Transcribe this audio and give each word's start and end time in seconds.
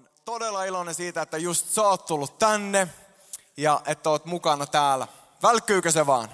oon 0.00 0.08
todella 0.24 0.64
iloinen 0.64 0.94
siitä, 0.94 1.22
että 1.22 1.38
just 1.38 1.68
sä 1.68 1.82
oot 1.82 2.06
tullut 2.06 2.38
tänne 2.38 2.88
ja 3.56 3.80
että 3.86 4.10
oot 4.10 4.24
mukana 4.24 4.66
täällä. 4.66 5.08
Välkkyykö 5.42 5.90
se 5.90 6.06
vaan? 6.06 6.28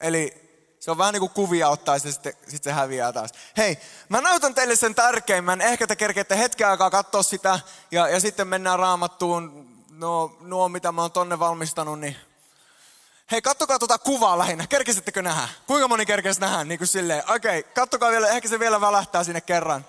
Eli 0.00 0.48
se 0.80 0.90
on 0.90 0.98
vähän 0.98 1.12
niin 1.12 1.20
kuin 1.20 1.32
kuvia 1.32 1.68
ottaa 1.68 1.96
ja 1.96 1.98
sitten, 1.98 2.32
sitten 2.48 2.72
se 2.72 2.72
häviää 2.72 3.12
taas. 3.12 3.30
Hei, 3.56 3.78
mä 4.08 4.20
näytän 4.20 4.54
teille 4.54 4.76
sen 4.76 4.94
tärkeimmän. 4.94 5.60
Ehkä 5.60 5.86
te 5.86 5.96
kerkeette 5.96 6.38
hetken 6.38 6.68
aikaa 6.68 6.90
katsoa 6.90 7.22
sitä 7.22 7.60
ja, 7.90 8.08
ja 8.08 8.20
sitten 8.20 8.48
mennään 8.48 8.78
raamattuun. 8.78 9.68
No, 9.90 10.36
nuo 10.40 10.68
mitä 10.68 10.92
mä 10.92 11.02
oon 11.02 11.12
tonne 11.12 11.38
valmistanut, 11.38 12.00
niin 12.00 12.16
Hei, 13.30 13.42
kattokaa 13.42 13.78
tuota 13.78 13.98
kuvaa 13.98 14.38
lähinnä. 14.38 14.66
Kerkesittekö 14.66 15.22
nähdä? 15.22 15.48
Kuinka 15.66 15.88
moni 15.88 16.06
kerkesi 16.06 16.40
nähdä? 16.40 16.64
Niin 16.64 16.78
kuin 16.78 16.88
silleen, 16.88 17.22
okei, 17.30 17.58
okay, 17.58 17.72
kattokaa 17.72 18.10
vielä, 18.10 18.28
ehkä 18.28 18.48
se 18.48 18.58
vielä 18.58 18.80
välähtää 18.80 19.24
sinne 19.24 19.40
kerran. 19.40 19.84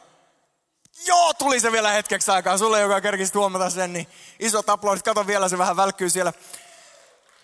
Joo, 1.05 1.33
tuli 1.33 1.59
se 1.59 1.71
vielä 1.71 1.91
hetkeksi 1.91 2.31
aikaa. 2.31 2.57
Sulle, 2.57 2.79
joka 2.79 3.01
kerkisi 3.01 3.33
huomata 3.33 3.69
sen, 3.69 3.93
niin 3.93 4.07
iso 4.39 4.61
aplodit. 4.67 5.03
Kato 5.03 5.27
vielä, 5.27 5.49
se 5.49 5.57
vähän 5.57 5.77
välkkyy 5.77 6.09
siellä. 6.09 6.33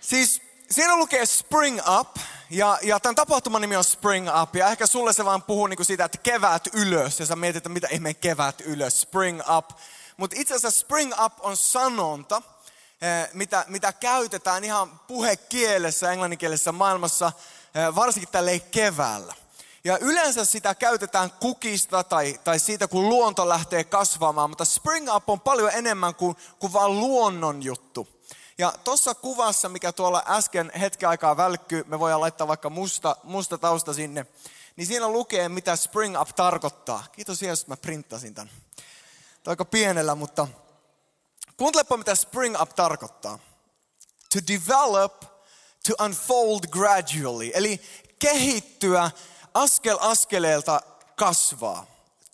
Siis 0.02 0.42
siinä 0.72 0.98
lukee 0.98 1.26
Spring 1.26 1.80
Up, 2.00 2.18
ja, 2.50 2.80
ja 2.82 3.00
tämän 3.00 3.16
tapahtuman 3.16 3.62
nimi 3.62 3.76
on 3.76 3.84
Spring 3.84 4.30
Up, 4.42 4.56
ja 4.56 4.68
ehkä 4.68 4.88
sulle 4.88 5.14
se 5.14 5.26
vaan 5.26 5.44
puhuu 5.44 5.68
niin 5.68 5.78
kuin 5.78 5.86
siitä, 5.86 6.06
että 6.06 6.18
kevät 6.18 6.68
ylös, 6.74 7.20
ja 7.20 7.26
sä 7.26 7.36
mietit, 7.36 7.58
että 7.58 7.70
mitä 7.70 7.88
ihmeen 7.92 8.16
kevät 8.16 8.62
ylös, 8.62 9.02
Spring 9.02 9.42
Up. 9.58 9.70
Mutta 10.18 10.36
itse 10.40 10.56
asiassa 10.56 10.80
Spring 10.80 11.14
Up 11.26 11.34
on 11.40 11.58
sanonta, 11.58 12.42
eh, 13.02 13.30
mitä, 13.34 13.66
mitä 13.68 13.94
käytetään 13.94 14.64
ihan 14.64 15.00
puhekielessä, 15.08 16.12
englanninkielisessä 16.12 16.72
maailmassa, 16.72 17.32
eh, 17.76 17.96
varsinkin 17.96 18.32
tälle 18.32 18.60
keväällä. 18.60 19.34
Ja 19.86 19.98
yleensä 19.98 20.46
sitä 20.46 20.76
käytetään 20.76 21.32
kukista 21.32 22.04
tai, 22.04 22.40
tai 22.44 22.60
siitä, 22.60 22.88
kun 22.88 23.10
luonto 23.10 23.50
lähtee 23.50 23.84
kasvamaan, 23.84 24.50
mutta 24.50 24.66
Spring 24.66 25.16
Up 25.16 25.30
on 25.30 25.42
paljon 25.42 25.72
enemmän 25.74 26.16
kuin, 26.16 26.36
kuin 26.60 26.74
vain 26.74 27.00
luonnon 27.00 27.64
juttu. 27.64 28.08
Ja 28.58 28.74
tuossa 28.84 29.16
kuvassa, 29.16 29.70
mikä 29.70 29.92
tuolla 29.92 30.24
äsken 30.28 30.72
hetken 30.80 31.10
aikaa 31.10 31.38
välkkyy, 31.38 31.84
me 31.88 32.00
voidaan 32.00 32.22
laittaa 32.22 32.48
vaikka 32.48 32.70
musta, 32.70 33.16
musta 33.24 33.58
tausta 33.58 33.94
sinne, 33.94 34.26
niin 34.76 34.88
siinä 34.88 35.08
lukee, 35.08 35.50
mitä 35.50 35.76
Spring 35.76 36.22
Up 36.22 36.30
tarkoittaa. 36.36 37.04
Kiitos 37.12 37.42
Jeesus, 37.42 37.64
että 37.64 37.72
mä 37.72 37.78
printtasin 37.78 38.34
tämän. 38.34 38.54
Tämä 39.44 39.52
aika 39.52 39.66
pienellä, 39.66 40.16
mutta 40.16 40.48
kuuntelepa, 41.58 41.98
mitä 41.98 42.16
Spring 42.16 42.62
Up 42.62 42.70
tarkoittaa. 42.70 43.40
To 44.34 44.40
develop, 44.54 45.22
to 45.88 46.04
unfold 46.04 46.60
gradually. 46.72 47.52
Eli 47.54 47.82
kehittyä 48.20 49.12
askel 49.56 49.98
askeleelta 50.02 50.82
kasvaa. 51.16 51.86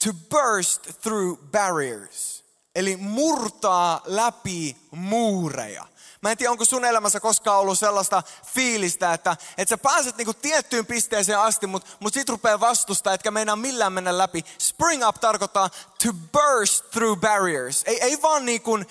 To 0.03 0.09
burst 0.29 0.81
through 1.01 1.39
barriers. 1.51 2.43
Eli 2.75 2.97
murtaa 2.97 4.01
läpi 4.05 4.77
muureja. 4.91 5.85
Mä 6.21 6.31
en 6.31 6.37
tiedä, 6.37 6.51
onko 6.51 6.65
sun 6.65 6.85
elämässä 6.85 7.19
koskaan 7.19 7.59
ollut 7.59 7.79
sellaista 7.79 8.23
fiilistä, 8.45 9.13
että, 9.13 9.37
että 9.57 9.69
sä 9.69 9.77
pääset 9.77 10.17
niinku 10.17 10.33
tiettyyn 10.33 10.85
pisteeseen 10.85 11.39
asti, 11.39 11.67
mutta 11.67 11.91
mut 11.99 12.13
sit 12.13 12.29
rupeaa 12.29 12.59
vastusta, 12.59 13.13
etkä 13.13 13.31
meinaa 13.31 13.55
millään 13.55 13.93
mennä 13.93 14.17
läpi. 14.17 14.45
Spring 14.57 15.07
up 15.07 15.15
tarkoittaa 15.15 15.69
to 16.03 16.13
burst 16.31 16.91
through 16.91 17.21
barriers. 17.21 17.83
Ei, 17.85 18.01
ei 18.01 18.21
vaan 18.21 18.45
niin 18.45 18.61
kuin 18.61 18.87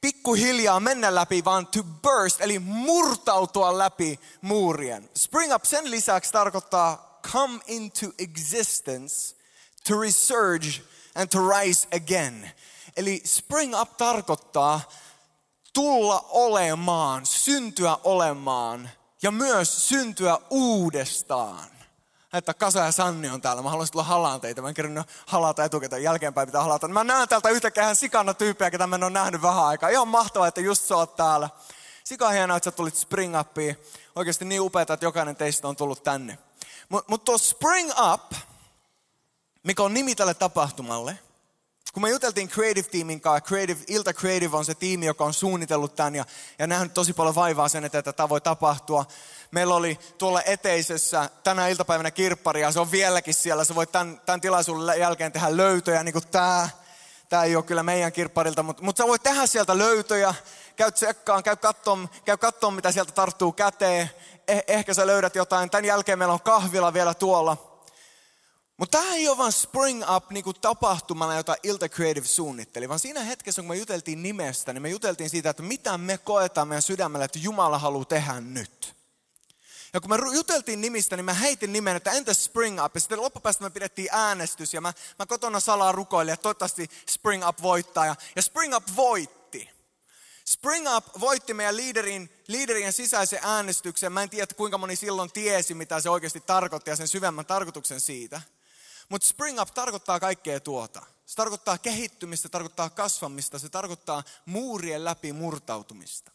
pikkuhiljaa 0.00 0.80
mennä 0.80 1.14
läpi, 1.14 1.44
vaan 1.44 1.66
to 1.66 1.82
burst, 2.02 2.40
eli 2.40 2.58
murtautua 2.58 3.78
läpi 3.78 4.20
muurien. 4.40 5.10
Spring 5.14 5.54
up 5.54 5.64
sen 5.64 5.90
lisäksi 5.90 6.32
tarkoittaa 6.32 7.11
come 7.32 7.60
into 7.66 8.06
existence, 8.18 9.34
to 9.88 10.00
resurge 10.00 10.82
and 11.14 11.28
to 11.28 11.48
rise 11.48 11.88
again. 11.96 12.50
Eli 12.96 13.22
spring 13.24 13.80
up 13.80 13.96
tarkoittaa 13.96 14.80
tulla 15.74 16.26
olemaan, 16.30 17.26
syntyä 17.26 17.96
olemaan 18.04 18.90
ja 19.22 19.30
myös 19.30 19.88
syntyä 19.88 20.38
uudestaan. 20.50 21.72
Että 22.32 22.54
Kasa 22.54 22.80
ja 22.80 22.92
Sanni 22.92 23.28
on 23.28 23.40
täällä. 23.40 23.62
Mä 23.62 23.70
haluaisin 23.70 23.92
tulla 23.92 24.04
halaan 24.04 24.40
teitä. 24.40 24.62
Mä 24.62 24.68
en 24.68 24.74
kerran 24.74 25.04
halata 25.26 25.64
etukäteen. 25.64 26.02
Jälkeenpäin 26.02 26.48
pitää 26.48 26.62
halata. 26.62 26.88
Mä 26.88 27.04
näen 27.04 27.28
täältä 27.28 27.48
yhtäkään 27.48 27.96
sikana 27.96 28.34
tyyppiä, 28.34 28.70
ketä 28.70 28.86
mä 28.86 28.96
en 28.96 29.04
ole 29.04 29.10
nähnyt 29.10 29.42
vähän 29.42 29.64
aikaa. 29.64 29.88
Ihan 29.88 30.08
mahtavaa, 30.08 30.48
että 30.48 30.60
just 30.60 30.82
sä 30.82 30.96
oot 30.96 31.16
täällä. 31.16 31.50
Sika 32.04 32.30
hienoa, 32.30 32.56
että 32.56 32.70
sä 32.70 32.76
tulit 32.76 32.96
Spring 32.96 33.40
Upiin. 33.40 33.76
Oikeasti 34.16 34.44
niin 34.44 34.60
upeaa, 34.60 34.82
että 34.82 34.98
jokainen 35.00 35.36
teistä 35.36 35.68
on 35.68 35.76
tullut 35.76 36.02
tänne. 36.02 36.38
Mutta 36.92 37.10
mut 37.10 37.24
tuo 37.24 37.38
Spring 37.38 37.90
Up, 38.12 38.32
mikä 39.62 39.82
on 39.82 39.94
nimi 39.94 40.14
tälle 40.14 40.34
tapahtumalle– 40.34 41.18
kun 41.92 42.02
me 42.02 42.10
juteltiin 42.10 42.48
Creative 42.48 42.88
Teamin 42.88 43.20
kanssa, 43.20 43.48
Creative, 43.48 43.80
Ilta 43.88 44.12
Creative 44.12 44.56
on 44.56 44.64
se 44.64 44.74
tiimi, 44.74 45.06
joka 45.06 45.24
on 45.24 45.34
suunnitellut 45.34 45.96
tämän 45.96 46.14
ja, 46.14 46.24
ja 46.58 46.66
nähnyt 46.66 46.94
tosi 46.94 47.12
paljon 47.12 47.34
vaivaa 47.34 47.68
sen, 47.68 47.84
että 47.84 48.02
tätä 48.02 48.28
voi 48.28 48.40
tapahtua. 48.40 49.06
Meillä 49.50 49.74
oli 49.74 49.98
tuolla 50.18 50.42
eteisessä 50.42 51.30
tänä 51.44 51.68
iltapäivänä 51.68 52.10
kirppari 52.10 52.60
ja 52.60 52.72
se 52.72 52.80
on 52.80 52.90
vieläkin 52.90 53.34
siellä. 53.34 53.64
Se 53.64 53.74
voi 53.74 53.86
tämän, 53.86 54.20
tämän 54.26 54.40
tilaisuuden 54.40 55.00
jälkeen 55.00 55.32
tehdä 55.32 55.56
löytöjä, 55.56 56.04
niin 56.04 56.12
kuin 56.12 56.28
tämä. 56.28 56.68
Tämä 57.32 57.44
ei 57.44 57.56
ole 57.56 57.64
kyllä 57.64 57.82
meidän 57.82 58.12
kirpparilta, 58.12 58.62
mutta, 58.62 58.82
mutta 58.82 59.02
sä 59.02 59.08
voit 59.08 59.22
tehdä 59.22 59.46
sieltä 59.46 59.78
löytöjä. 59.78 60.34
Käy 60.76 60.92
tsekkaan, 60.92 61.42
käy 61.42 61.56
katsomaan, 61.56 62.10
käy 62.24 62.36
katsomaan 62.36 62.74
mitä 62.74 62.92
sieltä 62.92 63.12
tarttuu 63.12 63.52
käteen. 63.52 64.10
Eh, 64.48 64.64
ehkä 64.66 64.94
sä 64.94 65.06
löydät 65.06 65.36
jotain. 65.36 65.70
Tämän 65.70 65.84
jälkeen 65.84 66.18
meillä 66.18 66.34
on 66.34 66.40
kahvila 66.40 66.92
vielä 66.92 67.14
tuolla 67.14 67.56
mutta 68.76 68.98
tämä 68.98 69.14
ei 69.14 69.28
ole 69.28 69.38
vain 69.38 69.52
Spring 69.52 70.02
Up 70.16 70.30
niinku 70.30 70.52
tapahtumana, 70.52 71.36
jota 71.36 71.56
Ilta 71.62 71.88
Creative 71.88 72.26
suunnitteli, 72.26 72.88
vaan 72.88 73.00
siinä 73.00 73.20
hetkessä, 73.20 73.62
kun 73.62 73.68
me 73.68 73.76
juteltiin 73.76 74.22
nimestä, 74.22 74.72
niin 74.72 74.82
me 74.82 74.88
juteltiin 74.88 75.30
siitä, 75.30 75.50
että 75.50 75.62
mitä 75.62 75.98
me 75.98 76.18
koetaan 76.18 76.68
meidän 76.68 76.82
sydämellä, 76.82 77.24
että 77.24 77.38
Jumala 77.42 77.78
haluaa 77.78 78.04
tehdä 78.04 78.40
nyt. 78.40 78.94
Ja 79.92 80.00
kun 80.00 80.10
me 80.10 80.16
juteltiin 80.34 80.80
nimistä, 80.80 81.16
niin 81.16 81.24
mä 81.24 81.34
heitin 81.34 81.72
nimen, 81.72 81.96
että 81.96 82.10
entä 82.10 82.34
Spring 82.34 82.84
Up? 82.84 82.94
Ja 82.94 83.00
sitten 83.00 83.20
loppupäästä 83.20 83.64
me 83.64 83.70
pidettiin 83.70 84.08
äänestys 84.12 84.74
ja 84.74 84.80
mä, 84.80 84.92
mä 85.18 85.26
kotona 85.26 85.60
salaa 85.60 85.92
rukoilin, 85.92 86.34
että 86.34 86.42
toivottavasti 86.42 86.90
Spring 87.10 87.48
Up 87.48 87.62
voittaa. 87.62 88.06
Ja, 88.06 88.16
ja 88.36 88.42
Spring 88.42 88.74
Up 88.76 88.84
voitti. 88.96 89.70
Spring 90.44 90.96
Up 90.96 91.06
voitti 91.20 91.54
meidän 91.54 91.76
liiderin, 91.76 92.30
liiderien 92.48 92.92
sisäisen 92.92 93.38
äänestyksen. 93.42 94.12
Mä 94.12 94.22
en 94.22 94.30
tiedä, 94.30 94.54
kuinka 94.56 94.78
moni 94.78 94.96
silloin 94.96 95.32
tiesi, 95.32 95.74
mitä 95.74 96.00
se 96.00 96.10
oikeasti 96.10 96.40
tarkoitti 96.40 96.90
ja 96.90 96.96
sen 96.96 97.08
syvemmän 97.08 97.46
tarkoituksen 97.46 98.00
siitä. 98.00 98.40
Mutta 99.08 99.28
spring 99.28 99.60
up 99.60 99.68
tarkoittaa 99.74 100.20
kaikkea 100.20 100.60
tuota. 100.60 101.02
Se 101.26 101.36
tarkoittaa 101.36 101.78
kehittymistä, 101.78 102.48
tarkoittaa 102.48 102.90
kasvamista, 102.90 103.58
se 103.58 103.68
tarkoittaa 103.68 104.22
muurien 104.46 105.04
läpi 105.04 105.32
murtautumista. 105.32 106.32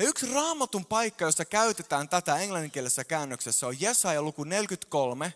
Ja 0.00 0.06
yksi 0.06 0.34
raamatun 0.34 0.86
paikka, 0.86 1.24
jossa 1.24 1.44
käytetään 1.44 2.08
tätä 2.08 2.38
englanninkielisessä 2.38 3.04
käännöksessä, 3.04 3.66
on 3.66 3.80
Jesaja 3.80 4.22
luku 4.22 4.44
43, 4.44 5.34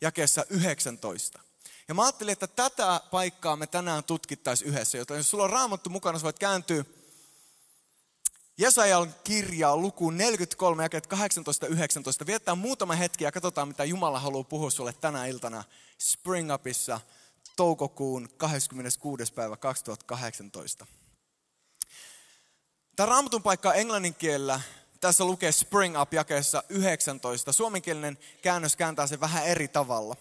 jakeessa 0.00 0.44
19. 0.50 1.40
Ja 1.88 1.94
mä 1.94 2.02
ajattelin, 2.02 2.32
että 2.32 2.46
tätä 2.46 3.00
paikkaa 3.10 3.56
me 3.56 3.66
tänään 3.66 4.04
tutkittaisiin 4.04 4.68
yhdessä, 4.68 4.98
joten 4.98 5.16
jos 5.16 5.30
sulla 5.30 5.44
on 5.44 5.50
raamattu 5.50 5.90
mukana, 5.90 6.18
sä 6.18 6.24
voit 6.24 6.38
kääntyä 6.38 6.84
Jesajan 8.58 9.14
kirjaa 9.24 9.76
luku 9.76 10.10
43, 10.10 10.82
jakeet 10.82 11.06
18-19. 12.22 12.26
Viettää 12.26 12.54
muutama 12.54 12.94
hetki 12.94 13.24
ja 13.24 13.32
katsotaan, 13.32 13.68
mitä 13.68 13.84
Jumala 13.84 14.20
haluaa 14.20 14.44
puhua 14.44 14.70
sulle 14.70 14.92
tänä 14.92 15.26
iltana 15.26 15.64
Spring 15.98 16.54
Upissa 16.54 17.00
toukokuun 17.56 18.28
26. 18.36 19.32
päivä 19.32 19.56
2018. 19.56 20.86
Tämä 22.96 23.06
raamatun 23.06 23.42
paikka 23.42 23.74
englannin 23.74 24.14
kielellä, 24.14 24.60
tässä 25.00 25.24
lukee 25.24 25.52
Spring 25.52 26.00
Up 26.00 26.14
jakeessa 26.14 26.62
19. 26.68 27.52
Suomenkielinen 27.52 28.18
käännös 28.42 28.76
kääntää 28.76 29.06
sen 29.06 29.20
vähän 29.20 29.46
eri 29.46 29.68
tavalla. 29.68 30.16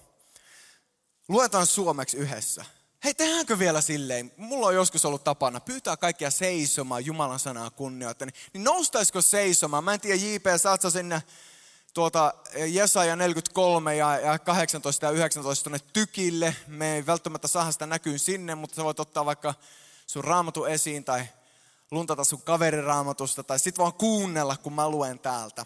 Luetaan 1.27 1.67
suomeksi 1.67 2.17
yhdessä. 2.17 2.65
Hei, 3.03 3.13
tehdäänkö 3.13 3.59
vielä 3.59 3.81
silleen? 3.81 4.31
Mulla 4.37 4.67
on 4.67 4.75
joskus 4.75 5.05
ollut 5.05 5.23
tapana 5.23 5.59
pyytää 5.59 5.97
kaikkia 5.97 6.31
seisomaan 6.31 7.05
Jumalan 7.05 7.39
sanaa 7.39 7.69
kunnioittain. 7.69 8.31
Niin 8.53 8.63
noustaisiko 8.63 9.21
seisomaan? 9.21 9.83
Mä 9.83 9.93
en 9.93 10.01
tiedä, 10.01 10.15
JP, 10.15 10.45
saat 10.57 10.81
sä 10.81 10.89
sinne 10.89 11.23
tuota 11.93 12.33
Jesaja 12.67 13.15
43 13.15 13.95
ja, 13.95 14.19
ja 14.19 14.39
18 14.39 15.05
ja 15.05 15.11
19 15.11 15.63
tuonne 15.63 15.79
tykille. 15.93 16.55
Me 16.67 16.95
ei 16.95 17.05
välttämättä 17.05 17.47
saada 17.47 17.71
sitä 17.71 17.85
näkyyn 17.85 18.19
sinne, 18.19 18.55
mutta 18.55 18.75
sä 18.75 18.83
voit 18.83 18.99
ottaa 18.99 19.25
vaikka 19.25 19.53
sun 20.07 20.23
raamatu 20.23 20.65
esiin 20.65 21.03
tai 21.03 21.25
luntata 21.95 22.23
sun 22.23 22.41
kaveriraamatusta 22.41 23.43
tai 23.43 23.59
sit 23.59 23.77
vaan 23.77 23.93
kuunnella, 23.93 24.57
kun 24.57 24.73
mä 24.73 24.89
luen 24.89 25.19
täältä. 25.19 25.65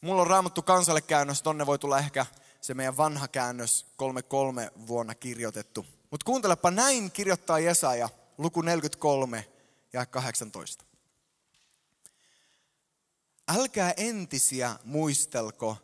Mulla 0.00 0.22
on 0.22 0.26
raamattu 0.26 0.62
kansalle 0.62 1.00
käännös, 1.00 1.42
tonne 1.42 1.66
voi 1.66 1.78
tulla 1.78 1.98
ehkä 1.98 2.26
se 2.60 2.74
meidän 2.74 2.96
vanha 2.96 3.28
käännös 3.28 3.86
33 3.96 4.70
vuonna 4.86 5.14
kirjoitettu. 5.14 5.86
Mutta 6.10 6.24
kuuntelepa, 6.24 6.70
näin 6.70 7.10
kirjoittaa 7.10 7.58
Jesaja, 7.58 8.08
luku 8.38 8.62
43 8.62 9.48
ja 9.92 10.06
18. 10.06 10.84
Älkää 13.48 13.94
entisiä 13.96 14.76
muistelko, 14.84 15.76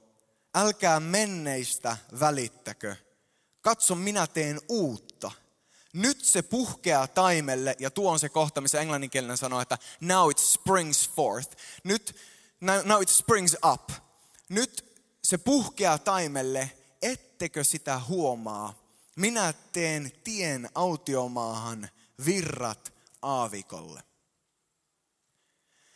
älkää 0.54 1.00
menneistä 1.00 1.96
välittäkö. 2.20 2.96
Katso, 3.60 3.94
minä 3.94 4.26
teen 4.26 4.60
uutta. 4.68 5.11
Nyt 5.92 6.24
se 6.24 6.42
puhkeaa 6.42 7.06
taimelle, 7.06 7.76
ja 7.78 7.90
tuo 7.90 8.12
on 8.12 8.18
se 8.18 8.28
kohta, 8.28 8.60
missä 8.60 8.80
englanninkielinen 8.80 9.36
sanoo, 9.36 9.60
että 9.60 9.78
now 10.00 10.30
it 10.30 10.38
springs 10.38 11.10
forth. 11.10 11.56
Nyt, 11.84 12.16
now 12.84 13.02
it 13.02 13.08
springs 13.08 13.56
up. 13.72 13.90
Nyt 14.48 14.92
se 15.22 15.38
puhkeaa 15.38 15.98
taimelle, 15.98 16.70
ettekö 17.02 17.64
sitä 17.64 18.00
huomaa? 18.08 18.82
Minä 19.16 19.54
teen 19.72 20.12
tien 20.24 20.68
autiomaahan 20.74 21.88
virrat 22.26 22.92
aavikolle. 23.22 24.02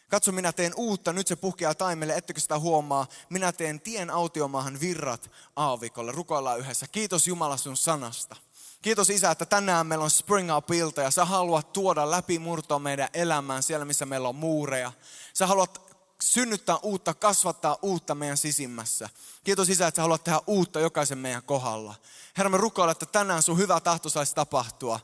Katso, 0.09 0.33
minä 0.33 0.53
teen 0.53 0.73
uutta, 0.77 1.13
nyt 1.13 1.27
se 1.27 1.37
puhkeaa 1.37 1.75
taimelle, 1.75 2.15
ettekö 2.15 2.41
sitä 2.41 2.59
huomaa. 2.59 3.07
Minä 3.31 3.53
teen 3.53 3.81
tien 3.81 4.11
autiomaahan 4.11 4.81
virrat 4.81 5.31
aavikolle. 5.57 6.13
Rukoillaan 6.13 6.59
yhdessä. 6.59 6.87
Kiitos 6.89 7.27
Jumala 7.27 7.57
sun 7.57 7.77
sanasta. 7.77 8.37
Kiitos 8.83 9.11
Isä, 9.11 9.31
että 9.31 9.47
tänään 9.47 9.87
meillä 9.87 10.05
on 10.05 10.11
Spring 10.11 10.57
Up-ilta 10.57 11.03
ja 11.03 11.11
sä 11.11 11.25
haluat 11.25 11.73
tuoda 11.73 12.11
läpi 12.11 12.39
murtoa 12.39 12.79
meidän 12.79 13.09
elämään 13.15 13.63
siellä, 13.63 13.85
missä 13.85 14.07
meillä 14.07 14.29
on 14.29 14.35
muureja. 14.35 14.93
Sä 15.35 15.47
haluat 15.47 15.97
synnyttää 16.23 16.77
uutta, 16.77 17.15
kasvattaa 17.15 17.79
uutta 17.83 18.15
meidän 18.15 18.37
sisimmässä. 18.37 19.09
Kiitos 19.45 19.69
Isä, 19.69 19.87
että 19.87 19.97
sä 19.97 20.03
haluat 20.03 20.25
tehdä 20.25 20.41
uutta 20.47 20.81
jokaisen 20.81 21.19
meidän 21.19 21.43
kohdalla. 21.43 21.95
Herra, 22.37 22.51
me 22.51 22.57
rukoillaan, 22.57 22.93
että 22.93 23.07
tänään 23.07 23.43
sun 23.43 23.59
hyvä 23.59 23.81
tahto 23.81 24.09
saisi 24.09 24.35
tapahtua. 24.35 25.01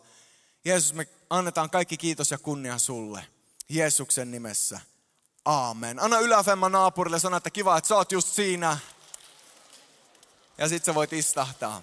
Jeesus, 0.65 0.95
me 0.95 1.09
annetaan 1.31 1.71
kaikki 1.71 1.97
kiitos 1.97 2.31
ja 2.31 2.39
kunnia 2.39 2.79
sulle. 2.79 3.27
Jeesuksen 3.69 4.31
nimessä. 4.31 4.81
Aamen. 5.45 6.03
Anna 6.03 6.19
yläfemma 6.19 6.69
naapurille 6.69 7.19
sanoa, 7.19 7.37
että 7.37 7.51
kiva, 7.51 7.79
että 7.79 7.89
sä 7.89 7.97
oot 7.97 8.13
just 8.13 8.29
siinä. 8.29 8.79
Ja 10.59 10.69
sit 10.69 10.85
sä 10.85 10.95
voit 10.95 11.13
istahtaa. 11.13 11.83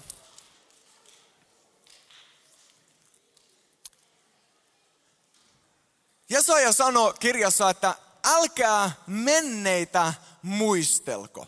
Jesaja 6.29 6.71
sanoi 6.71 7.13
kirjassa, 7.19 7.69
että 7.69 7.95
älkää 8.23 8.91
menneitä 9.07 10.13
muistelko. 10.41 11.47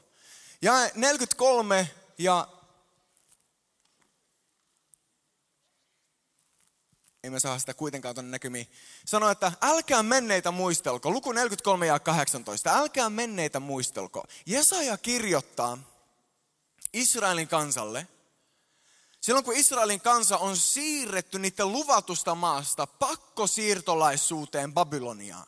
Ja 0.61 0.73
43 0.95 1.91
ja 2.17 2.47
ei 7.23 7.29
me 7.29 7.39
saa 7.39 7.59
sitä 7.59 7.73
kuitenkaan 7.73 8.15
tuonne 8.15 8.31
näkymiin. 8.31 8.67
Sano, 9.05 9.29
että 9.29 9.51
älkää 9.61 10.03
menneitä 10.03 10.51
muistelko. 10.51 11.11
Luku 11.11 11.31
43 11.31 11.85
ja 11.87 11.99
18. 11.99 12.77
Älkää 12.77 13.09
menneitä 13.09 13.59
muistelko. 13.59 14.23
Jesaja 14.45 14.97
kirjoittaa 14.97 15.77
Israelin 16.93 17.47
kansalle, 17.47 18.07
silloin 19.21 19.45
kun 19.45 19.55
Israelin 19.55 20.01
kansa 20.01 20.37
on 20.37 20.57
siirretty 20.57 21.39
niiden 21.39 21.71
luvatusta 21.71 22.35
maasta 22.35 22.87
pakkosiirtolaisuuteen 22.87 24.73
Babyloniaan. 24.73 25.47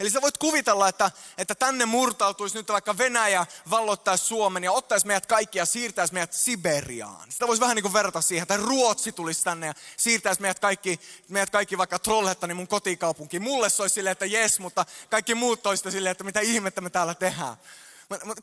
Eli 0.00 0.10
sä 0.10 0.22
voit 0.22 0.38
kuvitella, 0.38 0.88
että, 0.88 1.10
että 1.38 1.54
tänne 1.54 1.86
murtautuisi 1.86 2.56
nyt 2.56 2.68
vaikka 2.68 2.98
Venäjä 2.98 3.46
valloittaisi 3.70 4.24
Suomen 4.24 4.64
ja 4.64 4.72
ottaisi 4.72 5.06
meidät 5.06 5.26
kaikki 5.26 5.58
ja 5.58 5.66
siirtäisi 5.66 6.14
meidät 6.14 6.32
Siberiaan. 6.32 7.32
Sitä 7.32 7.46
voisi 7.46 7.60
vähän 7.60 7.74
niin 7.74 7.82
kuin 7.82 7.92
verrata 7.92 8.20
siihen, 8.20 8.42
että 8.42 8.56
Ruotsi 8.56 9.12
tulisi 9.12 9.44
tänne 9.44 9.66
ja 9.66 9.74
siirtäisi 9.96 10.40
meidät 10.40 10.58
kaikki, 10.58 11.00
meidät 11.28 11.50
kaikki 11.50 11.78
vaikka 11.78 11.98
Trollhettani 11.98 12.54
mun 12.54 12.68
kotikaupunkiin. 12.68 13.42
Mulle 13.42 13.70
se 13.70 13.82
olisi 13.82 13.94
silleen, 13.94 14.12
että 14.12 14.26
jes, 14.26 14.58
mutta 14.58 14.86
kaikki 15.10 15.34
muut 15.34 15.62
toista 15.62 15.90
silleen, 15.90 16.12
että 16.12 16.24
mitä 16.24 16.40
ihmettä 16.40 16.80
me 16.80 16.90
täällä 16.90 17.14
tehdään. 17.14 17.56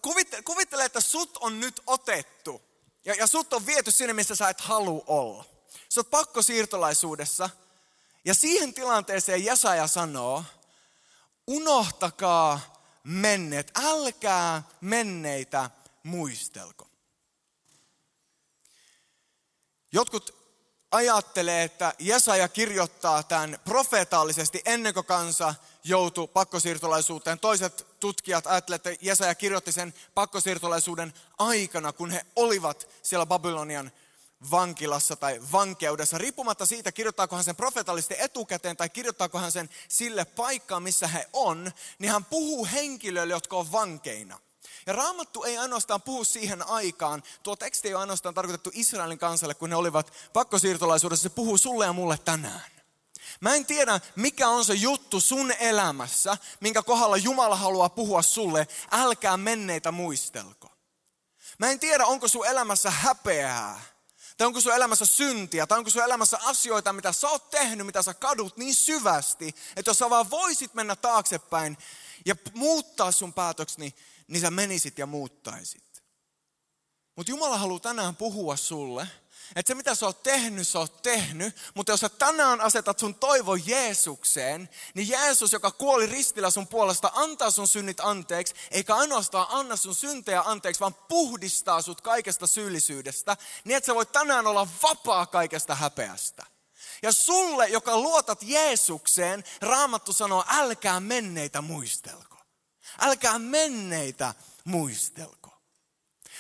Kuvittele, 0.01 0.42
kuvittele 0.42 0.86
että 0.86 1.01
sut 1.01 1.38
on 1.38 1.59
nyt 1.59 1.81
otettu 1.88 2.62
ja, 3.05 3.13
ja 3.13 3.27
sut 3.27 3.53
on 3.53 3.65
viety 3.65 3.91
sinne, 3.91 4.13
missä 4.13 4.35
sä 4.35 4.50
et 4.50 4.61
halua 4.61 5.03
olla. 5.07 5.45
Sä 5.89 6.00
oot 6.00 6.09
pakko 6.09 6.41
siirtolaisuudessa 6.41 7.50
ja 8.25 8.33
siihen 8.33 8.73
tilanteeseen 8.73 9.45
Jesaja 9.45 9.88
sanoo, 9.88 10.44
unohtakaa 11.47 12.59
menneet, 13.03 13.71
älkää 13.83 14.63
menneitä 14.81 15.69
muistelko. 16.03 16.88
Jotkut 19.91 20.44
ajattelee, 20.91 21.63
että 21.63 21.94
Jesaja 21.99 22.47
kirjoittaa 22.47 23.23
tämän 23.23 23.59
profeetallisesti 23.65 24.61
ennen 24.65 24.94
kuin 24.94 25.06
kansa 25.06 25.56
joutui 25.83 26.27
pakkosiirtolaisuuteen. 26.27 27.39
Toiset 27.39 27.88
tutkijat 28.03 28.47
ajattelevat, 28.47 28.88
että 28.88 29.05
Jesaja 29.05 29.35
kirjoitti 29.35 29.71
sen 29.71 29.94
pakkosiirtolaisuuden 30.13 31.13
aikana, 31.38 31.94
kun 31.94 32.11
he 32.11 32.25
olivat 32.35 32.88
siellä 33.01 33.25
Babylonian 33.25 33.91
vankilassa 34.51 35.15
tai 35.15 35.41
vankeudessa, 35.51 36.17
riippumatta 36.17 36.65
siitä, 36.65 36.91
kirjoittaako 36.91 37.35
hän 37.35 37.45
sen 37.45 37.55
profetallisesti 37.55 38.15
etukäteen 38.17 38.77
tai 38.77 38.89
kirjoittaako 38.89 39.38
hän 39.39 39.51
sen 39.51 39.69
sille 39.88 40.25
paikkaan, 40.25 40.83
missä 40.83 41.07
he 41.07 41.29
on, 41.33 41.71
niin 42.00 42.11
hän 42.11 42.25
puhuu 42.25 42.67
henkilöille, 42.71 43.33
jotka 43.33 43.55
on 43.55 43.71
vankeina. 43.71 44.39
Ja 44.85 44.94
Raamattu 44.94 45.44
ei 45.44 45.57
ainoastaan 45.57 46.01
puhu 46.01 46.23
siihen 46.23 46.67
aikaan, 46.67 47.23
tuo 47.44 47.56
teksti 47.56 47.88
ei 47.88 47.94
ole 47.94 48.01
ainoastaan 48.01 48.35
tarkoitettu 48.35 48.69
Israelin 48.73 49.19
kansalle, 49.19 49.53
kun 49.53 49.69
ne 49.69 49.75
olivat 49.75 50.13
pakkosiirtolaisuudessa, 50.33 51.23
se 51.23 51.29
puhuu 51.29 51.57
sulle 51.57 51.85
ja 51.85 51.94
mulle 51.94 52.17
tänään. 52.25 52.72
Mä 53.39 53.55
en 53.55 53.65
tiedä, 53.65 53.99
mikä 54.15 54.47
on 54.49 54.65
se 54.65 54.73
juttu 54.73 55.19
sun 55.19 55.51
elämässä, 55.59 56.37
minkä 56.59 56.83
kohdalla 56.83 57.17
Jumala 57.17 57.55
haluaa 57.55 57.89
puhua 57.89 58.21
sulle, 58.21 58.67
älkää 58.91 59.37
menneitä 59.37 59.91
muistelko. 59.91 60.71
Mä 61.57 61.69
en 61.69 61.79
tiedä, 61.79 62.05
onko 62.05 62.27
sun 62.27 62.45
elämässä 62.45 62.91
häpeää, 62.91 63.81
tai 64.37 64.47
onko 64.47 64.61
sun 64.61 64.73
elämässä 64.73 65.05
syntiä, 65.05 65.67
tai 65.67 65.77
onko 65.77 65.89
sun 65.89 66.03
elämässä 66.03 66.39
asioita, 66.41 66.93
mitä 66.93 67.13
sä 67.13 67.29
oot 67.29 67.49
tehnyt, 67.49 67.85
mitä 67.85 68.01
sä 68.01 68.13
kadut 68.13 68.57
niin 68.57 68.75
syvästi, 68.75 69.55
että 69.75 69.89
jos 69.89 69.97
sä 69.97 70.09
vaan 70.09 70.29
voisit 70.29 70.73
mennä 70.73 70.95
taaksepäin 70.95 71.77
ja 72.25 72.35
muuttaa 72.53 73.11
sun 73.11 73.33
päätöksi, 73.33 73.79
niin, 73.79 73.93
niin 74.27 74.41
sä 74.41 74.51
menisit 74.51 74.97
ja 74.97 75.05
muuttaisit. 75.05 76.03
Mutta 77.15 77.31
Jumala 77.31 77.57
haluaa 77.57 77.79
tänään 77.79 78.15
puhua 78.15 78.55
sulle– 78.55 79.07
että 79.55 79.67
se 79.67 79.75
mitä 79.75 79.95
sä 79.95 80.05
oot 80.05 80.23
tehnyt, 80.23 80.67
sä 80.67 80.79
oot 80.79 81.01
tehnyt, 81.01 81.55
mutta 81.73 81.91
jos 81.91 82.00
sä 82.00 82.09
tänään 82.09 82.61
asetat 82.61 83.00
sun 83.00 83.15
toivo 83.15 83.55
Jeesukseen, 83.55 84.69
niin 84.94 85.09
Jeesus, 85.09 85.53
joka 85.53 85.71
kuoli 85.71 86.05
ristillä 86.05 86.50
sun 86.50 86.67
puolesta, 86.67 87.11
antaa 87.13 87.51
sun 87.51 87.67
synnit 87.67 88.00
anteeksi, 88.00 88.55
eikä 88.71 88.95
ainoastaan 88.95 89.47
anna 89.50 89.75
sun 89.75 89.95
syntejä 89.95 90.41
anteeksi, 90.41 90.79
vaan 90.79 90.94
puhdistaa 90.94 91.81
sut 91.81 92.01
kaikesta 92.01 92.47
syyllisyydestä, 92.47 93.38
niin 93.63 93.77
että 93.77 93.85
sä 93.85 93.95
voit 93.95 94.11
tänään 94.11 94.47
olla 94.47 94.67
vapaa 94.83 95.25
kaikesta 95.25 95.75
häpeästä. 95.75 96.45
Ja 97.01 97.11
sulle, 97.11 97.67
joka 97.67 97.97
luotat 97.97 98.39
Jeesukseen, 98.41 99.44
Raamattu 99.61 100.13
sanoo, 100.13 100.44
älkää 100.47 100.99
menneitä 100.99 101.61
muistelko. 101.61 102.37
Älkää 102.99 103.39
menneitä 103.39 104.33
muistelko. 104.63 105.49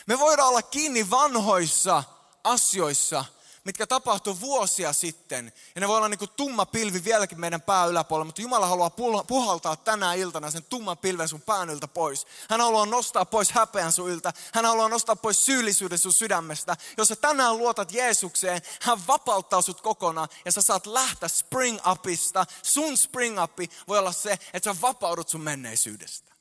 Me 0.05 0.19
voidaan 0.19 0.49
olla 0.49 0.61
kiinni 0.61 1.09
vanhoissa 1.09 2.03
asioissa, 2.43 3.25
mitkä 3.63 3.87
tapahtui 3.87 4.39
vuosia 4.39 4.93
sitten. 4.93 5.53
Ja 5.75 5.81
ne 5.81 5.87
voi 5.87 5.97
olla 5.97 6.09
niin 6.09 6.19
kuin 6.19 6.31
tumma 6.35 6.65
pilvi 6.65 7.03
vieläkin 7.03 7.39
meidän 7.39 7.61
pää 7.61 7.85
yläpuolella, 7.85 8.25
mutta 8.25 8.41
Jumala 8.41 8.67
haluaa 8.67 9.23
puhaltaa 9.27 9.75
tänä 9.75 10.13
iltana 10.13 10.51
sen 10.51 10.63
tumman 10.63 10.97
pilven 10.97 11.27
sun 11.27 11.41
pään 11.41 11.69
yltä 11.69 11.87
pois. 11.87 12.27
Hän 12.49 12.61
haluaa 12.61 12.85
nostaa 12.85 13.25
pois 13.25 13.51
häpeän 13.51 13.91
sun 13.91 14.09
yltä. 14.09 14.33
Hän 14.53 14.65
haluaa 14.65 14.89
nostaa 14.89 15.15
pois 15.15 15.45
syyllisyyden 15.45 15.97
sun 15.97 16.13
sydämestä. 16.13 16.77
Jos 16.97 17.07
sä 17.07 17.15
tänään 17.15 17.57
luotat 17.57 17.91
Jeesukseen, 17.91 18.61
hän 18.81 19.07
vapauttaa 19.07 19.61
sut 19.61 19.81
kokonaan 19.81 20.29
ja 20.45 20.51
sä 20.51 20.61
saat 20.61 20.85
lähteä 20.85 21.29
spring 21.29 21.79
upista. 21.91 22.45
Sun 22.63 22.97
spring 22.97 23.43
upi 23.43 23.69
voi 23.87 23.99
olla 23.99 24.11
se, 24.11 24.31
että 24.53 24.73
sä 24.73 24.81
vapaudut 24.81 25.29
sun 25.29 25.41
menneisyydestä. 25.41 26.33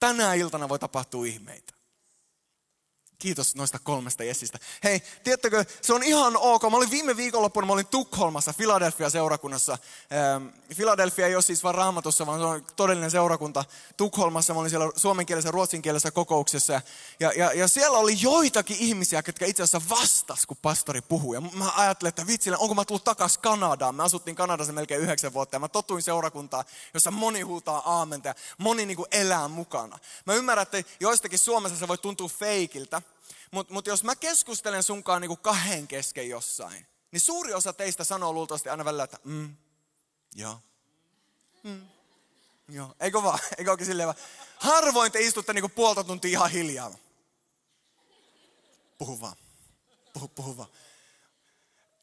Tänä 0.00 0.34
iltana 0.34 0.68
voi 0.68 0.78
tapahtua 0.78 1.26
ihmeitä. 1.26 1.75
Kiitos 3.18 3.54
noista 3.54 3.78
kolmesta 3.78 4.24
Jessistä. 4.24 4.58
Hei, 4.84 5.02
tiedättekö, 5.24 5.64
se 5.82 5.94
on 5.94 6.02
ihan 6.02 6.36
ok. 6.36 6.62
Mä 6.70 6.76
olin 6.76 6.90
viime 6.90 7.16
viikonloppuna, 7.16 7.66
mä 7.66 7.72
olin 7.72 7.86
Tukholmassa, 7.86 8.54
Philadelphia 8.56 9.10
seurakunnassa. 9.10 9.78
Ähm, 10.12 10.46
Philadelphia 10.76 11.26
ei 11.26 11.34
ole 11.34 11.42
siis 11.42 11.64
vaan 11.64 11.74
raamatussa, 11.74 12.26
vaan 12.26 12.40
se 12.40 12.46
on 12.46 12.66
todellinen 12.76 13.10
seurakunta. 13.10 13.64
Tukholmassa 13.96 14.54
mä 14.54 14.60
olin 14.60 14.70
siellä 14.70 14.92
suomenkielisessä 14.96 15.50
ruotsinkielisessä 15.50 16.10
kokouksessa. 16.10 16.80
Ja, 17.20 17.32
ja, 17.36 17.52
ja 17.52 17.68
siellä 17.68 17.98
oli 17.98 18.22
joitakin 18.22 18.76
ihmisiä, 18.80 19.22
jotka 19.26 19.44
itse 19.44 19.62
asiassa 19.62 19.88
vastas, 19.88 20.46
kun 20.46 20.56
pastori 20.62 21.00
puhui. 21.00 21.36
Ja 21.36 21.40
mä 21.40 21.72
ajattelin, 21.76 22.08
että 22.08 22.26
vitsille, 22.26 22.56
onko 22.60 22.74
mä 22.74 22.84
tullut 22.84 23.04
takas 23.04 23.38
Kanadaan. 23.38 23.94
Me 23.94 24.02
asuttiin 24.02 24.36
Kanadassa 24.36 24.72
melkein 24.72 25.00
yhdeksän 25.00 25.32
vuotta 25.32 25.56
ja 25.56 25.60
mä 25.60 25.68
totuin 25.68 26.02
seurakuntaa, 26.02 26.64
jossa 26.94 27.10
moni 27.10 27.40
huutaa 27.40 27.82
aamenta 27.86 28.28
ja 28.28 28.34
moni 28.58 28.86
niin 28.86 28.96
kuin 28.96 29.08
elää 29.10 29.48
mukana. 29.48 29.98
Mä 30.26 30.34
ymmärrän, 30.34 30.62
että 30.62 30.82
joistakin 31.00 31.38
Suomessa 31.38 31.78
se 31.78 31.88
voi 31.88 31.98
tuntua 31.98 32.28
feikiltä. 32.28 33.02
Mutta 33.50 33.72
mut 33.72 33.86
jos 33.86 34.04
mä 34.04 34.16
keskustelen 34.16 34.82
sunkaan 34.82 35.20
niinku 35.20 35.36
kahden 35.36 35.88
kesken 35.88 36.28
jossain, 36.28 36.86
niin 37.10 37.20
suuri 37.20 37.54
osa 37.54 37.72
teistä 37.72 38.04
sanoo 38.04 38.32
luultavasti 38.32 38.68
aina 38.68 38.84
välillä, 38.84 39.04
että 39.04 39.18
mm, 39.24 39.56
joo, 40.34 40.60
mm, 41.62 41.86
joo. 42.68 42.94
Eikö 43.00 43.22
vaan? 43.22 43.38
Eikö 43.58 43.70
oikein 43.70 43.86
silleen 43.86 44.06
vaan? 44.06 44.18
Harvoin 44.58 45.12
te 45.12 45.20
istutte 45.20 45.52
niinku 45.52 45.68
puolta 45.68 46.04
tuntia 46.04 46.30
ihan 46.30 46.50
hiljaa. 46.50 46.94
Puhu 48.98 49.20
vaan. 49.20 49.36
Puhu, 50.12 50.28
puhu 50.28 50.56
vaan. 50.56 50.68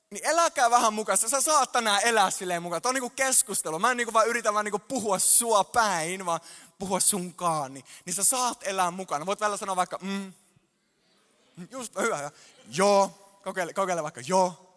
niin 0.10 0.26
eläkää 0.26 0.72
vähän 0.72 0.94
mukaan. 0.94 1.18
Sä 1.18 1.42
saat 1.42 1.72
tänään 1.72 2.02
elää 2.04 2.32
silleen 2.32 2.64
mukaan. 2.64 2.82
Tämä 2.82 2.90
on 2.90 2.96
niinku 2.96 3.10
keskustelu. 3.10 3.80
Mä 3.80 3.92
en 3.92 3.98
niinku 3.98 4.14
vaan 4.14 4.28
yritä 4.28 4.54
vaan 4.54 4.66
niinku 4.66 4.80
puhua 4.80 5.20
sua 5.20 5.64
päin, 5.64 6.26
vaan 6.26 6.40
puhua 6.80 7.00
sunkaan. 7.00 7.74
Niin, 7.74 7.86
niin 8.06 8.14
sä 8.14 8.24
saat 8.24 8.68
elää 8.68 8.92
mukana. 8.92 9.26
Voit 9.26 9.40
välillä 9.40 9.58
sanoa 9.58 9.76
vaikka, 9.76 9.98
mm, 10.02 10.34
just 11.72 11.96
hyvä. 11.96 12.32
Joo, 12.68 13.08
kokeile, 13.44 13.74
kokeile 13.74 14.04
vaikka, 14.04 14.22
joo. 14.28 14.70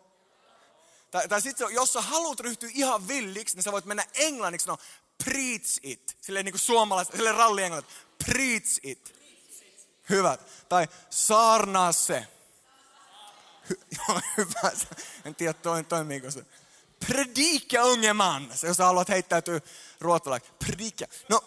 Tai, 1.10 1.28
tai 1.28 1.42
sitten 1.42 1.68
jos 1.74 1.92
sä 1.92 2.00
haluat 2.00 2.40
ryhtyä 2.40 2.70
ihan 2.74 3.08
villiksi, 3.08 3.56
niin 3.56 3.62
sä 3.62 3.72
voit 3.72 3.84
mennä 3.84 4.04
englanniksi, 4.14 4.66
no 4.66 4.78
preach 5.24 5.78
it. 5.82 6.16
Silleen 6.20 6.44
niin 6.44 6.52
kuin 6.52 6.60
suomalaista, 6.60 7.16
silleen 7.16 7.34
ralli 7.34 7.62
englanniksi. 7.62 7.96
Preach 8.26 8.78
it. 8.82 9.16
Hyvä. 10.08 10.38
Tai 10.68 10.88
saarnaa 11.10 11.92
se. 11.92 12.26
Hy, 13.70 13.80
joo, 13.98 14.20
hyvä. 14.36 14.72
En 15.24 15.34
tiedä, 15.34 15.52
toi, 15.52 15.84
toimiiko 15.84 16.30
se. 16.30 16.46
Predika 17.06 17.82
ongelman. 17.82 18.50
Se, 18.54 18.66
jos 18.66 18.78
haluat 18.78 19.08
heittäytyä 19.08 19.60
ruotsalaiksi. 20.00 20.52
Predika. 20.58 21.04
No, 21.28 21.44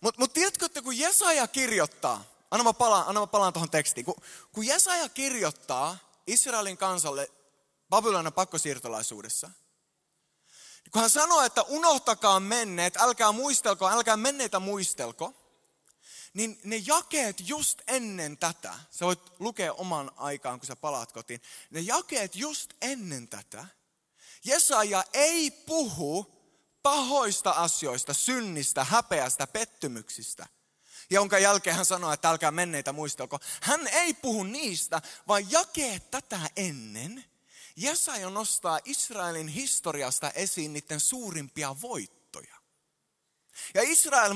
mutta 0.00 0.20
mut 0.20 0.32
tiedätkö, 0.32 0.66
että 0.66 0.82
kun 0.82 0.98
Jesaja 0.98 1.46
kirjoittaa, 1.46 2.24
anna 2.50 2.64
mä 2.64 2.72
palaan, 2.72 3.08
anna 3.08 3.20
mä 3.20 3.26
palaan 3.26 3.52
tuohon 3.52 3.70
tekstiin. 3.70 4.04
Kun, 4.04 4.14
kun 4.52 4.66
Jesaja 4.66 5.08
kirjoittaa 5.08 5.98
Israelin 6.26 6.76
kansalle 6.76 7.30
Babylonin 7.90 8.32
pakkosiirtolaisuudessa, 8.32 9.50
niin 10.84 10.92
kun 10.92 11.00
hän 11.00 11.10
sanoo, 11.10 11.42
että 11.42 11.62
unohtakaa 11.62 12.40
menneet, 12.40 12.96
älkää 12.96 13.32
muistelko, 13.32 13.88
älkää 13.88 14.16
menneitä 14.16 14.60
muistelko, 14.60 15.34
niin 16.34 16.60
ne 16.64 16.76
jakeet 16.86 17.48
just 17.48 17.82
ennen 17.86 18.38
tätä, 18.38 18.74
sä 18.90 19.06
voit 19.06 19.20
lukea 19.38 19.72
oman 19.72 20.10
aikaan, 20.16 20.58
kun 20.58 20.66
sä 20.66 20.76
palaat 20.76 21.12
kotiin, 21.12 21.42
ne 21.70 21.80
jakeet 21.80 22.36
just 22.36 22.72
ennen 22.80 23.28
tätä, 23.28 23.66
Jesaja 24.44 25.04
ei 25.12 25.50
puhu 25.50 26.40
pahoista 26.82 27.50
asioista, 27.50 28.14
synnistä, 28.14 28.84
häpeästä, 28.84 29.46
pettymyksistä, 29.46 30.46
jonka 31.10 31.38
jälkeen 31.38 31.76
hän 31.76 31.84
sanoi, 31.84 32.14
että 32.14 32.30
älkää 32.30 32.50
menneitä 32.50 32.92
muistelko. 32.92 33.38
Hän 33.60 33.88
ei 33.88 34.14
puhu 34.14 34.42
niistä, 34.42 35.02
vaan 35.28 35.50
jakeet 35.50 36.10
tätä 36.10 36.40
ennen. 36.56 37.24
Jesaja 37.76 38.30
nostaa 38.30 38.80
Israelin 38.84 39.48
historiasta 39.48 40.30
esiin 40.30 40.72
niiden 40.72 41.00
suurimpia 41.00 41.76
voittoja. 41.82 42.54
Ja 43.74 43.82
Israel, 43.82 44.34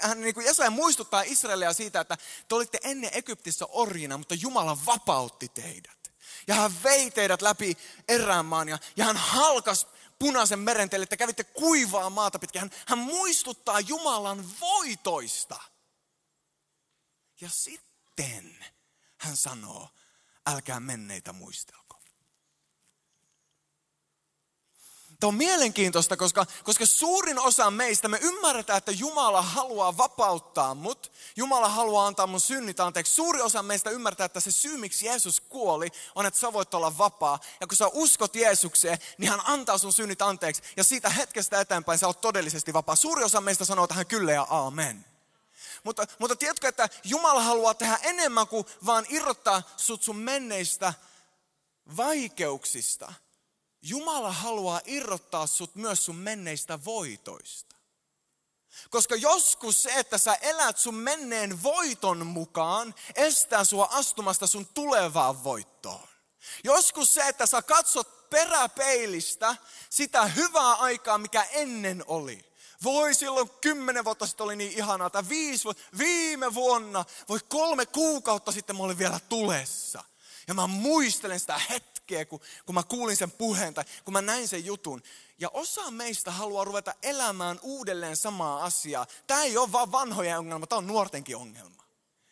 hän 0.00 0.20
niin 0.20 0.34
kuin 0.34 0.46
Jesaja 0.46 0.70
muistuttaa 0.70 1.22
Israelia 1.22 1.72
siitä, 1.72 2.00
että 2.00 2.18
te 2.48 2.54
olitte 2.54 2.78
ennen 2.84 3.10
Egyptissä 3.12 3.66
orjina, 3.66 4.18
mutta 4.18 4.34
Jumala 4.34 4.78
vapautti 4.86 5.48
teidät. 5.48 6.12
Ja 6.46 6.54
hän 6.54 6.82
vei 6.84 7.10
teidät 7.10 7.42
läpi 7.42 7.76
eräänmaan 8.08 8.68
ja, 8.68 8.78
ja 8.96 9.04
hän 9.04 9.16
halkas 9.16 9.86
punaisen 10.18 10.58
meren 10.58 10.90
teille, 10.90 11.04
että 11.04 11.16
kävitte 11.16 11.44
kuivaa 11.44 12.10
maata 12.10 12.38
pitkin. 12.38 12.60
Hän, 12.60 12.70
hän 12.86 12.98
muistuttaa 12.98 13.80
Jumalan 13.80 14.50
voitoista. 14.60 15.71
Ja 17.42 17.50
sitten 17.50 18.56
hän 19.18 19.36
sanoo, 19.36 19.88
älkää 20.46 20.80
menneitä 20.80 21.32
muistelko. 21.32 22.00
Tämä 25.20 25.28
on 25.28 25.34
mielenkiintoista, 25.34 26.16
koska, 26.16 26.46
koska 26.64 26.86
suurin 26.86 27.38
osa 27.38 27.70
meistä, 27.70 28.08
me 28.08 28.18
ymmärretään, 28.22 28.76
että 28.78 28.92
Jumala 28.92 29.42
haluaa 29.42 29.96
vapauttaa 29.96 30.74
mut. 30.74 31.12
Jumala 31.36 31.68
haluaa 31.68 32.06
antaa 32.06 32.26
mun 32.26 32.40
synnit 32.40 32.80
anteeksi. 32.80 33.12
Suuri 33.12 33.40
osa 33.40 33.62
meistä 33.62 33.90
ymmärtää, 33.90 34.24
että 34.24 34.40
se 34.40 34.50
syy, 34.50 34.76
miksi 34.76 35.06
Jeesus 35.06 35.40
kuoli, 35.40 35.88
on, 36.14 36.26
että 36.26 36.40
sä 36.40 36.52
voit 36.52 36.74
olla 36.74 36.98
vapaa. 36.98 37.38
Ja 37.60 37.66
kun 37.66 37.76
sä 37.76 37.86
uskot 37.92 38.36
Jeesukseen, 38.36 38.98
niin 39.18 39.30
hän 39.30 39.40
antaa 39.44 39.78
sun 39.78 39.92
synnit 39.92 40.22
anteeksi. 40.22 40.62
Ja 40.76 40.84
siitä 40.84 41.10
hetkestä 41.10 41.60
eteenpäin 41.60 41.98
sä 41.98 42.06
oot 42.06 42.20
todellisesti 42.20 42.72
vapaa. 42.72 42.96
Suuri 42.96 43.24
osa 43.24 43.40
meistä 43.40 43.64
sanoo 43.64 43.86
tähän 43.86 44.06
kyllä 44.06 44.32
ja 44.32 44.46
aamen. 44.50 45.11
Mutta, 45.84 46.06
mutta 46.18 46.36
tiedätkö, 46.36 46.68
että 46.68 46.88
Jumala 47.04 47.42
haluaa 47.42 47.74
tehdä 47.74 47.98
enemmän 48.02 48.48
kuin 48.48 48.66
vaan 48.86 49.06
irrottaa 49.08 49.62
sut 49.76 50.02
sun 50.02 50.16
menneistä 50.16 50.94
vaikeuksista 51.96 53.12
Jumala 53.82 54.32
haluaa 54.32 54.80
irrottaa 54.84 55.46
sut 55.46 55.74
myös 55.74 56.04
sun 56.04 56.16
menneistä 56.16 56.84
voitoista. 56.84 57.76
Koska 58.90 59.16
joskus 59.16 59.82
se, 59.82 59.92
että 59.94 60.18
sä 60.18 60.34
elät 60.34 60.78
sun 60.78 60.94
menneen 60.94 61.62
voiton 61.62 62.26
mukaan, 62.26 62.94
estää 63.14 63.64
sua 63.64 63.88
astumasta 63.90 64.46
sun 64.46 64.66
tulevaan 64.66 65.44
voittoon. 65.44 66.08
Joskus 66.64 67.14
se, 67.14 67.28
että 67.28 67.46
sä 67.46 67.62
katsot 67.62 68.30
peräpeilistä 68.30 69.56
sitä 69.90 70.26
hyvää 70.26 70.74
aikaa, 70.74 71.18
mikä 71.18 71.42
ennen 71.42 72.04
oli. 72.06 72.51
Voi 72.84 73.14
silloin 73.14 73.50
kymmenen 73.60 74.04
vuotta 74.04 74.26
sitten 74.26 74.44
oli 74.44 74.56
niin 74.56 74.72
ihanaa, 74.72 75.10
tai 75.10 75.22
viisi 75.28 75.68
viime 75.98 76.54
vuonna, 76.54 77.04
voi 77.28 77.38
kolme 77.48 77.86
kuukautta 77.86 78.52
sitten 78.52 78.76
mä 78.76 78.82
olin 78.82 78.98
vielä 78.98 79.20
tulessa. 79.28 80.04
Ja 80.48 80.54
mä 80.54 80.66
muistelen 80.66 81.40
sitä 81.40 81.58
hetkeä, 81.58 82.24
kun, 82.24 82.40
kun 82.66 82.74
mä 82.74 82.82
kuulin 82.82 83.16
sen 83.16 83.30
puheen 83.30 83.74
tai 83.74 83.84
kun 84.04 84.12
mä 84.12 84.22
näin 84.22 84.48
sen 84.48 84.64
jutun. 84.64 85.02
Ja 85.38 85.48
osa 85.52 85.90
meistä 85.90 86.30
haluaa 86.30 86.64
ruveta 86.64 86.94
elämään 87.02 87.58
uudelleen 87.62 88.16
samaa 88.16 88.64
asiaa. 88.64 89.06
Tämä 89.26 89.42
ei 89.42 89.56
ole 89.56 89.72
vaan 89.72 89.92
vanhojen 89.92 90.38
ongelma, 90.38 90.66
tämä 90.66 90.78
on 90.78 90.86
nuortenkin 90.86 91.36
ongelma. 91.36 91.82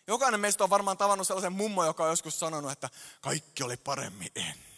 Jokainen 0.07 0.40
meistä 0.40 0.64
on 0.64 0.71
varmaan 0.71 0.99
tavannut 0.99 1.26
sellaisen 1.26 1.52
mummo, 1.52 1.85
joka 1.85 2.04
on 2.04 2.11
joskus 2.11 2.40
sanonut, 2.40 2.73
että 2.73 2.90
kaikki 3.21 3.62
oli 3.62 3.76
paremmin 3.76 4.30
ennen. 4.35 4.69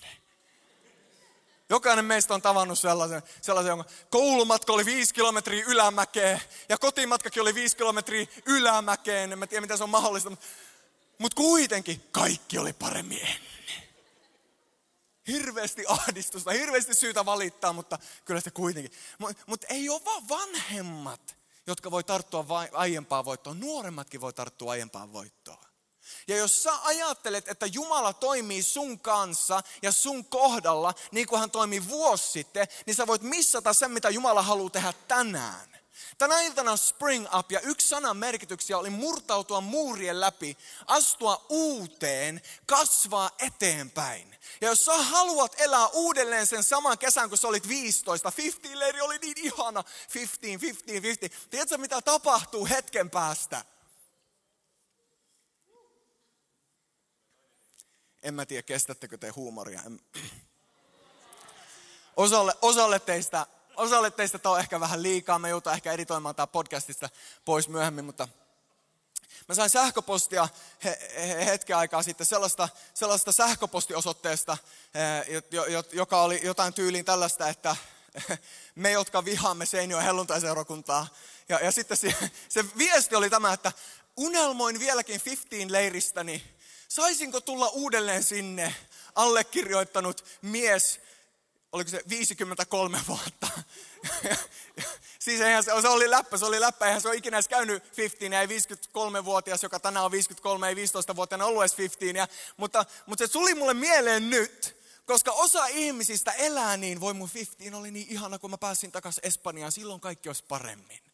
Jokainen 1.70 2.04
meistä 2.04 2.34
on 2.34 2.42
tavannut 2.42 2.78
sellaisen, 2.78 3.22
sellaisen 3.42 3.70
jonka 3.70 3.90
koulumatka 4.10 4.72
oli 4.72 4.84
viisi 4.84 5.14
kilometriä 5.14 5.64
ylämäkeen 5.66 6.40
ja 6.68 6.78
kotimatkakin 6.78 7.42
oli 7.42 7.54
viisi 7.54 7.76
kilometriä 7.76 8.26
ylämäkeen. 8.46 9.32
En 9.32 9.38
mä 9.38 9.46
tiedä, 9.46 9.60
miten 9.60 9.78
se 9.78 9.84
on 9.84 9.90
mahdollista, 9.90 10.30
mutta 10.30 10.46
mutta 11.22 11.36
kuitenkin 11.36 12.08
kaikki 12.12 12.58
oli 12.58 12.72
paremmin 12.72 13.18
ennen. 13.18 13.52
Hirveästi 15.26 15.84
ahdistusta, 15.88 16.50
hirveästi 16.50 16.94
syytä 16.94 17.24
valittaa, 17.24 17.72
mutta 17.72 17.98
kyllä 18.24 18.40
se 18.40 18.50
kuitenkin. 18.50 18.92
Mutta 19.18 19.44
mut 19.46 19.64
ei 19.68 19.88
ole 19.88 20.00
vaan 20.04 20.28
vanhemmat, 20.28 21.36
jotka 21.66 21.90
voi 21.90 22.04
tarttua 22.04 22.48
vai, 22.48 22.68
aiempaan 22.72 23.24
voittoon. 23.24 23.60
Nuoremmatkin 23.60 24.20
voi 24.20 24.32
tarttua 24.32 24.72
aiempaan 24.72 25.12
voittoon. 25.12 25.64
Ja 26.28 26.36
jos 26.36 26.62
sä 26.62 26.72
ajattelet, 26.82 27.48
että 27.48 27.66
Jumala 27.66 28.12
toimii 28.12 28.62
sun 28.62 28.98
kanssa 28.98 29.62
ja 29.82 29.92
sun 29.92 30.24
kohdalla, 30.24 30.94
niin 31.10 31.26
kuin 31.26 31.40
hän 31.40 31.50
toimi 31.50 31.88
vuosi 31.88 32.30
sitten, 32.30 32.68
niin 32.86 32.94
sä 32.94 33.06
voit 33.06 33.22
missata 33.22 33.72
sen, 33.72 33.90
mitä 33.90 34.10
Jumala 34.10 34.42
haluaa 34.42 34.70
tehdä 34.70 34.92
tänään. 35.08 35.72
Tänä 36.18 36.40
iltana 36.40 36.76
Spring 36.76 37.26
Up 37.38 37.52
ja 37.52 37.60
yksi 37.60 37.88
sanan 37.88 38.16
merkityksiä 38.16 38.78
oli 38.78 38.90
murtautua 38.90 39.60
muurien 39.60 40.20
läpi, 40.20 40.56
astua 40.86 41.46
uuteen, 41.48 42.42
kasvaa 42.66 43.30
eteenpäin. 43.38 44.36
Ja 44.60 44.68
jos 44.68 44.84
sä 44.84 44.96
haluat 44.96 45.60
elää 45.60 45.86
uudelleen 45.86 46.46
sen 46.46 46.62
saman 46.62 46.98
kesän, 46.98 47.28
kun 47.28 47.38
sä 47.38 47.48
olit 47.48 47.68
15, 47.68 48.32
15 48.36 48.78
leiri 48.78 49.00
oli 49.00 49.18
niin 49.18 49.38
ihana, 49.38 49.84
15, 50.14 50.60
15, 50.60 51.02
15. 51.02 51.48
Tiedätkö 51.50 51.78
mitä 51.78 52.02
tapahtuu 52.02 52.66
hetken 52.66 53.10
päästä? 53.10 53.64
En 58.22 58.34
mä 58.34 58.46
tiedä, 58.46 58.62
kestättekö 58.62 59.18
te 59.18 59.28
huumoria. 59.28 59.80
Osalle, 62.16 62.54
osalle 62.62 62.98
teistä 62.98 63.46
osalle 63.76 64.10
teistä 64.10 64.38
tämä 64.38 64.52
on 64.52 64.60
ehkä 64.60 64.80
vähän 64.80 65.02
liikaa. 65.02 65.38
Me 65.38 65.48
joutuu 65.48 65.72
ehkä 65.72 65.92
editoimaan 65.92 66.34
tämä 66.34 66.46
podcastista 66.46 67.08
pois 67.44 67.68
myöhemmin, 67.68 68.04
mutta 68.04 68.28
Mä 69.48 69.54
sain 69.54 69.70
sähköpostia 69.70 70.48
hetken 71.44 71.76
aikaa 71.76 72.02
sitten 72.02 72.26
sellaista, 72.26 72.68
sellaista 72.94 73.32
sähköpostiosoitteesta, 73.32 74.56
joka 75.92 76.22
oli 76.22 76.40
jotain 76.42 76.74
tyyliin 76.74 77.04
tällaista, 77.04 77.48
että 77.48 77.76
me, 78.74 78.90
jotka 78.90 79.24
vihaamme 79.24 79.66
Seinio 79.66 79.98
helluntaiseurakuntaa. 79.98 81.06
Ja, 81.48 81.58
ja 81.64 81.72
sitten 81.72 81.96
se, 81.96 82.14
se 82.48 82.64
viesti 82.78 83.14
oli 83.14 83.30
tämä, 83.30 83.52
että 83.52 83.72
unelmoin 84.16 84.78
vieläkin 84.78 85.20
15 85.26 85.72
leiristäni. 85.72 86.42
Saisinko 86.92 87.40
tulla 87.40 87.68
uudelleen 87.68 88.22
sinne 88.22 88.74
allekirjoittanut 89.14 90.24
mies, 90.42 91.00
oliko 91.72 91.90
se 91.90 92.02
53 92.08 93.00
vuotta. 93.08 93.48
siis 95.24 95.40
eihän 95.40 95.64
se, 95.64 95.70
se 95.82 95.88
oli 95.88 96.10
läppä, 96.10 96.36
se 96.36 96.44
oli 96.44 96.60
läppä, 96.60 96.86
eihän 96.86 97.00
se 97.00 97.08
ole 97.08 97.16
ikinä 97.16 97.36
edes 97.36 97.48
käynyt 97.48 97.96
15, 97.96 98.40
ei 98.40 98.46
53-vuotias, 98.46 99.62
joka 99.62 99.80
tänään 99.80 100.04
on 100.04 100.10
53, 100.10 100.68
ei 100.68 100.74
15-vuotiaana 100.74 101.44
ollut 101.44 101.62
edes 101.62 101.78
15. 101.78 102.18
Ja, 102.18 102.28
mutta, 102.56 102.86
mutta 103.06 103.26
se 103.26 103.32
tuli 103.32 103.54
mulle 103.54 103.74
mieleen 103.74 104.30
nyt, 104.30 104.76
koska 105.06 105.32
osa 105.32 105.66
ihmisistä 105.66 106.32
elää 106.32 106.76
niin, 106.76 107.00
voi 107.00 107.14
mun 107.14 107.30
15 107.34 107.76
oli 107.76 107.90
niin 107.90 108.06
ihana, 108.10 108.38
kun 108.38 108.50
mä 108.50 108.58
pääsin 108.58 108.92
takaisin 108.92 109.26
Espanjaan, 109.26 109.72
silloin 109.72 110.00
kaikki 110.00 110.28
olisi 110.28 110.44
paremmin. 110.48 111.11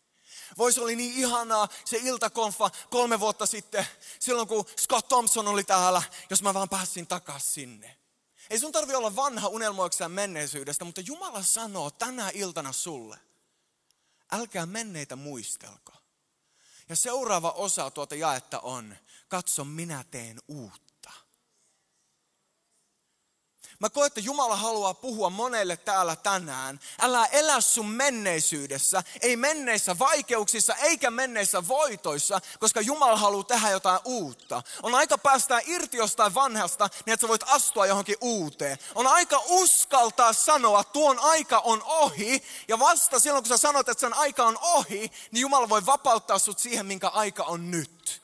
Voisi 0.59 0.81
oli 0.81 0.97
niin 0.97 1.15
ihanaa 1.15 1.69
se 1.85 1.97
iltakonfa 1.97 2.71
kolme 2.91 3.21
vuotta 3.21 3.47
sitten, 3.47 3.87
silloin 4.21 4.49
kun 4.49 4.65
Scott 4.81 5.09
Thompson 5.09 5.49
oli 5.49 5.65
täällä, 5.65 6.03
jos 6.31 6.43
mä 6.43 6.55
vaan 6.55 6.69
pääsin 6.69 7.07
takaisin 7.07 7.53
sinne. 7.53 7.99
Ei 8.51 8.59
sun 8.59 8.73
tarvi 8.73 8.95
olla 8.95 9.17
vanha 9.17 9.49
unelmoikseen 9.49 10.11
menneisyydestä, 10.11 10.85
mutta 10.85 11.01
Jumala 11.01 11.43
sanoo 11.43 11.91
tänä 11.91 12.31
iltana 12.35 12.73
sulle, 12.73 13.19
älkää 14.33 14.67
menneitä 14.67 15.17
muistelko. 15.17 15.93
Ja 16.89 16.97
seuraava 16.97 17.51
osa 17.51 17.91
tuota 17.91 18.15
jaetta 18.15 18.61
on, 18.61 18.97
katso 19.29 19.65
minä 19.65 20.05
teen 20.11 20.39
uutta. 20.49 20.88
Mä 23.81 23.91
koen, 23.91 24.07
että 24.07 24.21
Jumala 24.21 24.57
haluaa 24.57 24.95
puhua 24.95 25.31
monelle 25.31 25.77
täällä 25.77 26.17
tänään. 26.17 26.81
Älä 27.01 27.27
elä 27.27 27.61
sun 27.61 27.89
menneisyydessä, 27.89 29.03
ei 29.21 29.37
menneissä 29.37 29.99
vaikeuksissa 29.99 30.75
eikä 30.75 31.11
menneissä 31.11 31.69
voitoissa, 31.69 32.41
koska 32.59 32.81
Jumala 32.81 33.17
haluaa 33.17 33.45
tehdä 33.45 33.71
jotain 33.71 34.01
uutta. 34.05 34.63
On 34.83 34.95
aika 34.95 35.19
päästää 35.19 35.61
irti 35.67 35.97
jostain 35.97 36.35
vanhasta, 36.35 36.89
niin 37.07 37.15
että 37.15 37.25
sä 37.25 37.29
voit 37.29 37.45
astua 37.47 37.87
johonkin 37.87 38.17
uuteen. 38.21 38.79
On 38.95 39.07
aika 39.07 39.43
uskaltaa 39.49 40.33
sanoa, 40.33 40.81
että 40.81 40.93
tuon 40.93 41.19
aika 41.19 41.59
on 41.59 41.83
ohi, 41.83 42.43
ja 42.69 42.79
vasta 42.79 43.21
silloin 43.21 43.45
kun 43.45 43.49
sä 43.49 43.57
sanot, 43.57 43.89
että 43.89 44.01
sen 44.01 44.15
aika 44.15 44.45
on 44.45 44.59
ohi, 44.63 45.13
niin 45.31 45.41
Jumala 45.41 45.69
voi 45.69 45.87
vapauttaa 45.87 46.39
sut 46.39 46.59
siihen, 46.59 46.87
minkä 46.87 47.09
aika 47.09 47.45
on 47.45 47.71
nyt. 47.71 48.23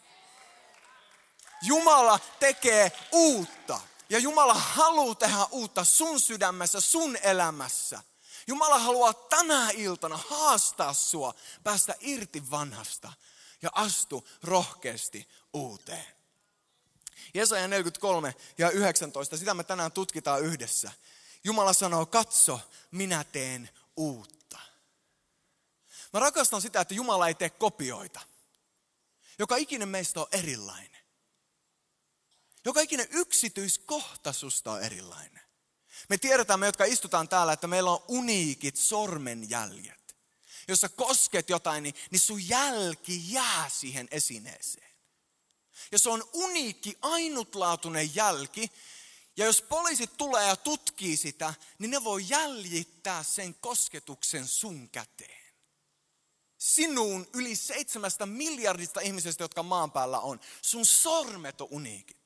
Jumala 1.63 2.19
tekee 2.41 2.93
uutta. 3.13 3.81
Ja 4.09 4.19
Jumala 4.19 4.55
haluaa 4.55 5.15
tehdä 5.15 5.47
uutta 5.51 5.85
sun 5.85 6.21
sydämessä, 6.21 6.81
sun 6.81 7.17
elämässä. 7.23 8.03
Jumala 8.47 8.79
haluaa 8.79 9.15
tänä 9.15 9.71
iltana 9.71 10.17
haastaa 10.29 10.93
sua, 10.93 11.35
päästä 11.63 11.95
irti 12.01 12.51
vanhasta 12.51 13.13
ja 13.63 13.71
astu 13.73 14.29
rohkeasti 14.43 15.29
uuteen. 15.53 16.07
Jesaja 17.35 17.69
43 17.69 18.35
ja 18.59 18.71
19, 18.71 19.37
sitä 19.37 19.55
me 19.55 19.65
tänään 19.65 19.93
tutkitaan 19.93 20.43
yhdessä. 20.43 20.93
Jumala 21.45 21.73
sanoo, 21.73 22.07
katso, 22.07 22.61
minä 22.91 23.25
teen 23.25 23.71
uutta. 23.97 24.59
Mä 26.13 26.21
rakastan 26.21 26.63
sitä, 26.63 26.81
että 26.81 26.95
Jumala 26.95 27.29
ei 27.29 27.35
tee 27.35 27.51
kopioita. 27.51 28.21
Joka 29.39 29.57
ikinen 29.57 29.89
meistä 29.89 30.21
on 30.21 30.27
erilainen. 30.33 30.94
Joka 32.65 32.81
ikinen 32.81 33.09
yksityiskohta 33.11 34.33
susta 34.33 34.73
on 34.73 34.83
erilainen. 34.83 35.45
Me 36.09 36.19
tiedetään, 36.19 36.61
me 36.61 36.67
jotka 36.67 36.85
istutaan 36.85 37.29
täällä, 37.29 37.53
että 37.53 37.67
meillä 37.67 37.91
on 37.91 38.05
uniikit 38.09 38.77
sormenjäljet. 38.77 40.17
Jos 40.69 40.81
sä 40.81 40.89
kosket 40.89 41.51
jotain, 41.51 41.83
niin, 41.83 41.95
niin 42.11 42.21
sun 42.21 42.49
jälki 42.49 43.33
jää 43.33 43.69
siihen 43.69 44.09
esineeseen. 44.11 44.95
Ja 45.93 45.99
se 45.99 46.11
on 46.11 46.29
uniikki, 46.33 46.99
ainutlaatuinen 47.03 48.15
jälki. 48.15 48.71
Ja 49.37 49.45
jos 49.45 49.63
poliisit 49.63 50.17
tulee 50.17 50.49
ja 50.49 50.57
tutkii 50.57 51.17
sitä, 51.17 51.55
niin 51.79 51.91
ne 51.91 52.05
voi 52.05 52.25
jäljittää 52.29 53.23
sen 53.23 53.55
kosketuksen 53.55 54.49
sun 54.49 54.89
käteen. 54.89 55.45
Sinuun 56.59 57.29
yli 57.35 57.57
seitsemästä 57.57 58.27
miljardista 58.27 59.01
ihmisestä, 59.01 59.45
jotka 59.45 59.63
maan 59.63 59.93
päällä 59.93 60.21
on. 60.21 60.41
Sun 60.63 60.87
sormet 60.87 61.61
on 61.61 61.69
uniikit. 61.71 62.24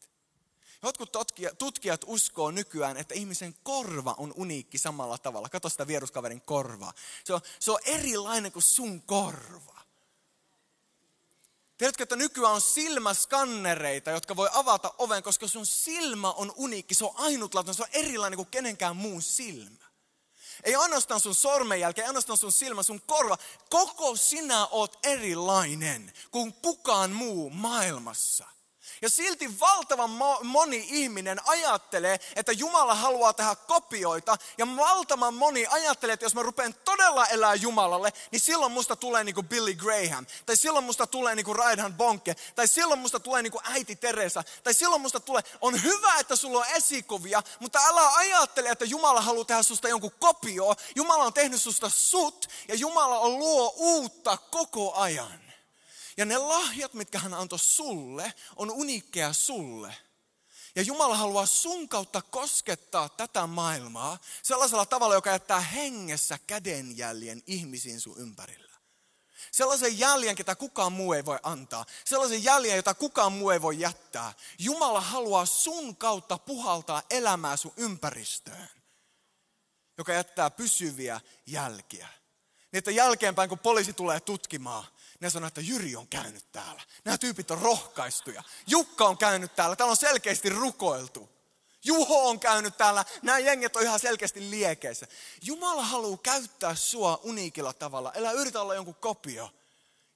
Jotkut 0.82 1.12
tutkijat 1.58 2.00
uskoo 2.06 2.50
nykyään, 2.50 2.96
että 2.96 3.14
ihmisen 3.14 3.54
korva 3.62 4.14
on 4.18 4.32
uniikki 4.36 4.78
samalla 4.78 5.18
tavalla. 5.18 5.48
Kato 5.48 5.68
sitä 5.68 5.86
vieruskaverin 5.86 6.40
korvaa. 6.40 6.92
Se 7.24 7.34
on, 7.34 7.40
se 7.60 7.70
on 7.70 7.78
erilainen 7.84 8.52
kuin 8.52 8.62
sun 8.62 9.02
korva. 9.02 9.78
Tiedätkö, 11.78 12.02
että 12.02 12.16
nykyään 12.16 12.54
on 12.54 12.60
silmäskannereita, 12.60 14.10
jotka 14.10 14.36
voi 14.36 14.48
avata 14.52 14.94
oven, 14.98 15.22
koska 15.22 15.48
sun 15.48 15.66
silmä 15.66 16.32
on 16.32 16.52
uniikki, 16.56 16.94
se 16.94 17.04
on 17.04 17.14
ainutlaatuinen, 17.16 17.74
se 17.74 17.82
on 17.82 17.88
erilainen 17.92 18.36
kuin 18.36 18.50
kenenkään 18.50 18.96
muun 18.96 19.22
silmä. 19.22 19.88
Ei 20.64 20.74
ainoastaan 20.74 21.20
sun 21.20 21.34
sormenjälki, 21.34 22.00
ei 22.00 22.06
ainoastaan 22.06 22.38
sun 22.38 22.52
silmä, 22.52 22.82
sun 22.82 23.00
korva. 23.00 23.38
Koko 23.70 24.16
sinä 24.16 24.66
oot 24.66 24.98
erilainen 25.02 26.12
kuin 26.30 26.52
kukaan 26.52 27.10
muu 27.10 27.50
maailmassa. 27.50 28.57
Ja 29.02 29.10
silti 29.10 29.60
valtavan 29.60 30.10
moni 30.42 30.86
ihminen 30.88 31.40
ajattelee, 31.48 32.20
että 32.36 32.52
Jumala 32.52 32.94
haluaa 32.94 33.32
tehdä 33.32 33.54
kopioita. 33.54 34.36
Ja 34.58 34.66
valtavan 34.76 35.34
moni 35.34 35.66
ajattelee, 35.66 36.12
että 36.12 36.26
jos 36.26 36.34
mä 36.34 36.42
rupean 36.42 36.74
todella 36.74 37.26
elää 37.26 37.54
Jumalalle, 37.54 38.12
niin 38.32 38.40
silloin 38.40 38.72
musta 38.72 38.96
tulee 38.96 39.24
niin 39.24 39.34
kuin 39.34 39.48
Billy 39.48 39.74
Graham. 39.74 40.26
Tai 40.46 40.56
silloin 40.56 40.84
musta 40.84 41.06
tulee 41.06 41.34
niin 41.34 41.44
kuin 41.44 41.56
Raidhan 41.56 41.94
Bonke. 41.94 42.36
Tai 42.54 42.68
silloin 42.68 43.00
musta 43.00 43.20
tulee 43.20 43.42
niin 43.42 43.52
kuin 43.52 43.64
äiti 43.64 43.96
Teresa. 43.96 44.44
Tai 44.64 44.74
silloin 44.74 45.02
musta 45.02 45.20
tulee, 45.20 45.42
on 45.60 45.82
hyvä, 45.82 46.14
että 46.20 46.36
sulla 46.36 46.58
on 46.58 46.66
esikuvia, 46.74 47.42
mutta 47.60 47.78
älä 47.88 48.14
ajattele, 48.14 48.68
että 48.68 48.84
Jumala 48.84 49.20
haluaa 49.20 49.44
tehdä 49.44 49.62
susta 49.62 49.88
jonkun 49.88 50.12
kopio. 50.18 50.76
Jumala 50.94 51.24
on 51.24 51.32
tehnyt 51.32 51.62
susta 51.62 51.90
sut 51.90 52.48
ja 52.68 52.74
Jumala 52.74 53.18
on 53.18 53.38
luo 53.38 53.74
uutta 53.76 54.36
koko 54.36 54.94
ajan. 54.94 55.47
Ja 56.18 56.24
ne 56.24 56.38
lahjat, 56.38 56.94
mitkä 56.94 57.18
hän 57.18 57.34
antoi 57.34 57.58
sulle, 57.58 58.34
on 58.56 58.70
uniikkeja 58.70 59.32
sulle. 59.32 59.94
Ja 60.76 60.82
Jumala 60.82 61.16
haluaa 61.16 61.46
sun 61.46 61.88
kautta 61.88 62.22
koskettaa 62.22 63.08
tätä 63.08 63.46
maailmaa 63.46 64.18
sellaisella 64.42 64.86
tavalla, 64.86 65.14
joka 65.14 65.30
jättää 65.30 65.60
hengessä 65.60 66.38
kädenjäljen 66.46 67.42
ihmisiin 67.46 68.00
sun 68.00 68.18
ympärillä. 68.18 68.68
Sellaisen 69.52 69.98
jäljen, 69.98 70.36
ketä 70.36 70.54
kukaan 70.54 70.92
muu 70.92 71.12
ei 71.12 71.24
voi 71.24 71.38
antaa. 71.42 71.86
Sellaisen 72.04 72.44
jäljen, 72.44 72.76
jota 72.76 72.94
kukaan 72.94 73.32
muu 73.32 73.50
ei 73.50 73.62
voi 73.62 73.80
jättää. 73.80 74.32
Jumala 74.58 75.00
haluaa 75.00 75.46
sun 75.46 75.96
kautta 75.96 76.38
puhaltaa 76.38 77.02
elämää 77.10 77.56
sun 77.56 77.72
ympäristöön, 77.76 78.68
joka 79.98 80.12
jättää 80.12 80.50
pysyviä 80.50 81.20
jälkiä. 81.46 82.08
Niin 82.72 82.78
että 82.78 82.90
jälkeenpäin, 82.90 83.48
kun 83.48 83.58
poliisi 83.58 83.92
tulee 83.92 84.20
tutkimaan, 84.20 84.86
ne 85.20 85.30
sanoo, 85.30 85.48
että 85.48 85.60
Jyri 85.60 85.96
on 85.96 86.08
käynyt 86.08 86.52
täällä. 86.52 86.82
Nämä 87.04 87.18
tyypit 87.18 87.50
on 87.50 87.58
rohkaistuja. 87.58 88.42
Jukka 88.66 89.04
on 89.04 89.18
käynyt 89.18 89.56
täällä. 89.56 89.76
Täällä 89.76 89.90
on 89.90 89.96
selkeästi 89.96 90.48
rukoiltu. 90.48 91.28
Juho 91.84 92.28
on 92.28 92.40
käynyt 92.40 92.76
täällä. 92.76 93.04
Nämä 93.22 93.38
jenget 93.38 93.76
on 93.76 93.82
ihan 93.82 94.00
selkeästi 94.00 94.50
liekeissä. 94.50 95.06
Jumala 95.42 95.82
haluaa 95.82 96.18
käyttää 96.22 96.74
sua 96.74 97.20
uniikilla 97.22 97.72
tavalla. 97.72 98.12
Älä 98.16 98.32
yritä 98.32 98.60
olla 98.60 98.74
jonkun 98.74 98.94
kopio. 98.94 99.54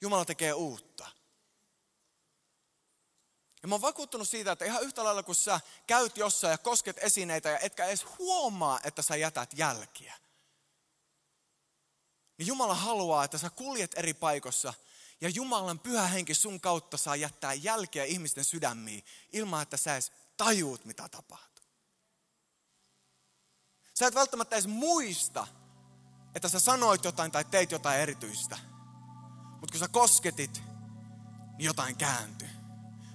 Jumala 0.00 0.24
tekee 0.24 0.52
uutta. 0.52 1.08
Ja 3.62 3.68
mä 3.68 3.74
oon 3.74 3.82
vakuuttunut 3.82 4.28
siitä, 4.28 4.52
että 4.52 4.64
ihan 4.64 4.82
yhtä 4.82 5.04
lailla 5.04 5.22
kun 5.22 5.34
sä 5.34 5.60
käyt 5.86 6.16
jossain 6.16 6.50
ja 6.50 6.58
kosket 6.58 6.98
esineitä 7.00 7.48
ja 7.48 7.58
etkä 7.58 7.86
edes 7.86 8.06
huomaa, 8.18 8.80
että 8.84 9.02
sä 9.02 9.16
jätät 9.16 9.50
jälkiä. 9.54 10.14
Niin 12.38 12.46
Jumala 12.46 12.74
haluaa, 12.74 13.24
että 13.24 13.38
sä 13.38 13.50
kuljet 13.50 13.98
eri 13.98 14.14
paikossa 14.14 14.74
ja 15.22 15.28
Jumalan 15.28 15.78
pyhä 15.78 16.06
henki 16.06 16.34
sun 16.34 16.60
kautta 16.60 16.96
saa 16.96 17.16
jättää 17.16 17.54
jälkeä 17.54 18.04
ihmisten 18.04 18.44
sydämiin 18.44 19.04
ilman, 19.32 19.62
että 19.62 19.76
sä 19.76 19.92
edes 19.92 20.12
tajuut, 20.36 20.84
mitä 20.84 21.08
tapahtuu. 21.08 21.64
Sä 23.94 24.06
et 24.06 24.14
välttämättä 24.14 24.56
edes 24.56 24.66
muista, 24.66 25.46
että 26.34 26.48
sä 26.48 26.60
sanoit 26.60 27.04
jotain 27.04 27.32
tai 27.32 27.44
teit 27.44 27.72
jotain 27.72 28.00
erityistä. 28.00 28.58
Mutta 29.60 29.72
kun 29.72 29.78
sä 29.80 29.88
kosketit, 29.88 30.62
niin 31.58 31.66
jotain 31.66 31.96
kääntyi. 31.96 32.48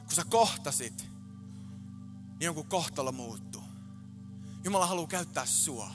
Kun 0.05 0.15
sä 0.15 0.25
kohtasit, 0.29 0.97
niin 2.29 2.45
jonkun 2.45 2.67
kohtalo 2.67 3.11
muuttuu. 3.11 3.63
Jumala 4.63 4.85
haluaa 4.85 5.07
käyttää 5.07 5.45
sua. 5.45 5.91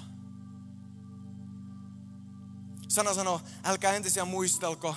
Sana 2.88 3.14
sanoo, 3.14 3.40
älkää 3.64 3.92
entisiä 3.92 4.24
muistelko, 4.24 4.96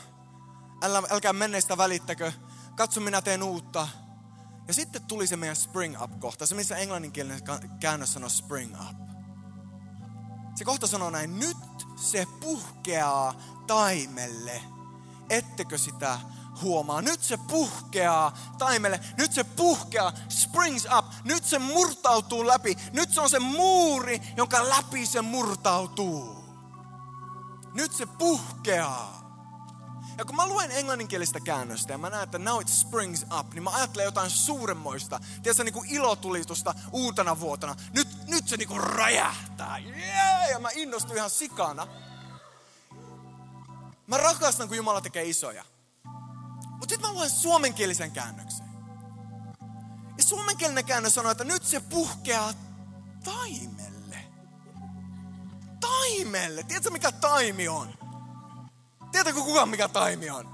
älä, 0.82 1.04
älkää 1.10 1.34
menneistä 1.34 1.78
välittäkö, 1.78 2.32
katso 2.76 3.02
minä 3.02 3.22
teen 3.22 3.44
uutta. 3.44 3.88
Ja 4.68 4.74
sitten 4.74 5.02
tuli 5.02 5.28
se 5.28 5.36
meidän 5.36 5.56
spring 5.56 6.02
up-kohta, 6.02 6.46
se 6.46 6.56
missä 6.56 6.78
englanninkielinen 6.78 7.42
käännös 7.80 8.14
sanoo 8.14 8.30
spring 8.30 8.76
up. 8.90 8.98
Se 10.56 10.66
kohta 10.66 10.88
sanoo 10.88 11.10
näin, 11.10 11.40
nyt 11.40 11.58
se 11.96 12.28
puhkeaa 12.40 13.34
taimelle, 13.68 14.62
ettekö 15.30 15.78
sitä 15.78 16.20
huomaa. 16.62 17.02
Nyt 17.02 17.24
se 17.24 17.38
puhkeaa 17.38 18.38
taimelle, 18.58 19.00
nyt 19.18 19.32
se 19.32 19.44
puhkeaa, 19.44 20.14
springs 20.30 20.88
up, 20.98 21.06
nyt 21.24 21.44
se 21.44 21.60
murtautuu 21.60 22.48
läpi. 22.48 22.78
Nyt 22.94 23.12
se 23.12 23.22
on 23.22 23.30
se 23.30 23.40
muuri, 23.40 24.22
jonka 24.38 24.70
läpi 24.70 25.06
se 25.06 25.22
murtautuu. 25.22 26.46
Nyt 27.74 27.92
se 27.94 28.06
puhkeaa. 28.06 29.25
Ja 30.18 30.26
kun 30.26 30.36
mä 30.36 30.48
luen 30.48 30.72
englanninkielistä 30.72 31.40
käännöstä 31.40 31.94
ja 31.94 31.98
mä 31.98 32.10
näen, 32.10 32.24
että 32.24 32.40
now 32.40 32.62
it 32.62 32.68
springs 32.68 33.26
up, 33.40 33.54
niin 33.54 33.64
mä 33.64 33.70
ajattelen 33.70 34.06
jotain 34.06 34.30
suuremmoista. 34.30 35.20
Tiedätkö, 35.44 35.64
niin 35.64 35.74
kuin 35.74 35.90
ilotulitusta 35.90 36.74
uutena 36.92 37.40
vuotena. 37.40 37.76
Nyt, 37.94 38.08
nyt 38.28 38.48
se 38.48 38.58
niin 38.58 38.68
kuin 38.68 38.84
räjähtää. 38.84 39.78
Yeah! 39.78 40.50
Ja 40.50 40.60
mä 40.60 40.70
innostun 40.76 41.16
ihan 41.16 41.30
sikana. 41.30 41.88
Mä 44.08 44.18
rakastan, 44.18 44.68
kun 44.68 44.78
Jumala 44.78 45.02
tekee 45.02 45.24
isoja. 45.24 45.66
Mutta 46.70 46.94
sitten 46.94 47.10
mä 47.10 47.14
luen 47.14 47.30
suomenkielisen 47.30 48.12
käännöksen. 48.12 48.66
Ja 50.18 50.24
suomenkielinen 50.24 50.86
käännös 50.86 51.16
sanoo, 51.16 51.32
että 51.32 51.44
nyt 51.44 51.64
se 51.64 51.80
puhkeaa 51.80 52.54
taimelle. 53.24 54.18
Taimelle. 55.80 56.64
Tiedätkö 56.64 56.90
mikä 56.90 57.12
taimi 57.12 57.68
on? 57.68 58.05
Tiedätkö 59.16 59.42
kukaan 59.42 59.70
mikä 59.70 59.88
taimi 59.88 60.30
on? 60.30 60.50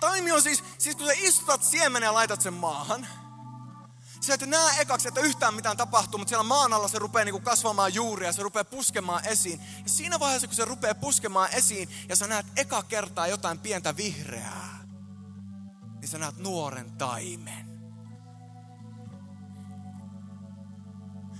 Taimi 0.00 0.32
on 0.32 0.42
siis, 0.42 0.64
siis 0.78 0.96
kun 0.96 1.06
sä 1.06 1.12
istutat 1.16 1.62
siemenen 1.62 2.06
ja 2.06 2.14
laitat 2.14 2.40
sen 2.40 2.54
maahan, 2.54 3.08
sä 4.20 4.34
et 4.34 4.40
näe 4.40 4.80
ekaksi, 4.80 5.08
että 5.08 5.20
yhtään 5.20 5.54
mitään 5.54 5.76
tapahtuu, 5.76 6.18
mutta 6.18 6.28
siellä 6.28 6.42
maan 6.42 6.72
alla 6.72 6.88
se 6.88 6.98
rupeaa 6.98 7.24
niinku 7.24 7.40
kasvamaan 7.40 7.94
juuria, 7.94 8.32
se 8.32 8.42
rupeaa 8.42 8.64
puskemaan 8.64 9.24
esiin. 9.24 9.60
Ja 9.82 9.88
siinä 9.88 10.20
vaiheessa, 10.20 10.46
kun 10.46 10.56
se 10.56 10.64
rupeaa 10.64 10.94
puskemaan 10.94 11.48
esiin 11.52 11.88
ja 12.08 12.16
sä 12.16 12.26
näet 12.26 12.46
eka 12.56 12.82
kertaa 12.82 13.26
jotain 13.26 13.58
pientä 13.58 13.96
vihreää, 13.96 14.78
niin 16.00 16.08
sä 16.08 16.18
näet 16.18 16.36
nuoren 16.36 16.90
taimen. 16.90 17.75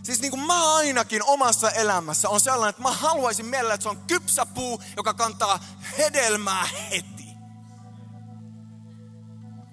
Siis 0.06 0.20
niin 0.20 0.30
kuin 0.30 0.46
mä 0.46 0.74
ainakin 0.74 1.22
omassa 1.24 1.70
elämässä 1.70 2.28
on 2.28 2.40
sellainen, 2.40 2.70
että 2.70 2.82
mä 2.82 2.90
haluaisin 2.90 3.46
mielellä, 3.46 3.74
että 3.74 3.82
se 3.82 3.88
on 3.88 4.04
kypsä 4.06 4.46
puu, 4.46 4.82
joka 4.96 5.14
kantaa 5.14 5.58
hedelmää 5.98 6.68
heti. 6.90 7.26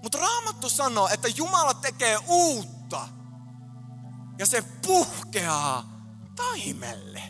Mutta 0.03 0.17
Raamattu 0.17 0.69
sanoo, 0.69 1.09
että 1.13 1.27
Jumala 1.27 1.73
tekee 1.73 2.17
uutta. 2.27 3.07
Ja 4.37 4.45
se 4.45 4.61
puhkeaa 4.61 6.01
taimelle. 6.35 7.23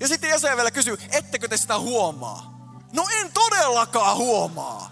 Ja 0.00 0.08
sitten 0.08 0.30
Jesaja 0.30 0.56
vielä 0.56 0.70
kysyy, 0.70 0.98
ettekö 1.10 1.48
te 1.48 1.56
sitä 1.56 1.78
huomaa? 1.78 2.58
No 2.92 3.06
en 3.20 3.32
todellakaan 3.32 4.16
huomaa. 4.16 4.90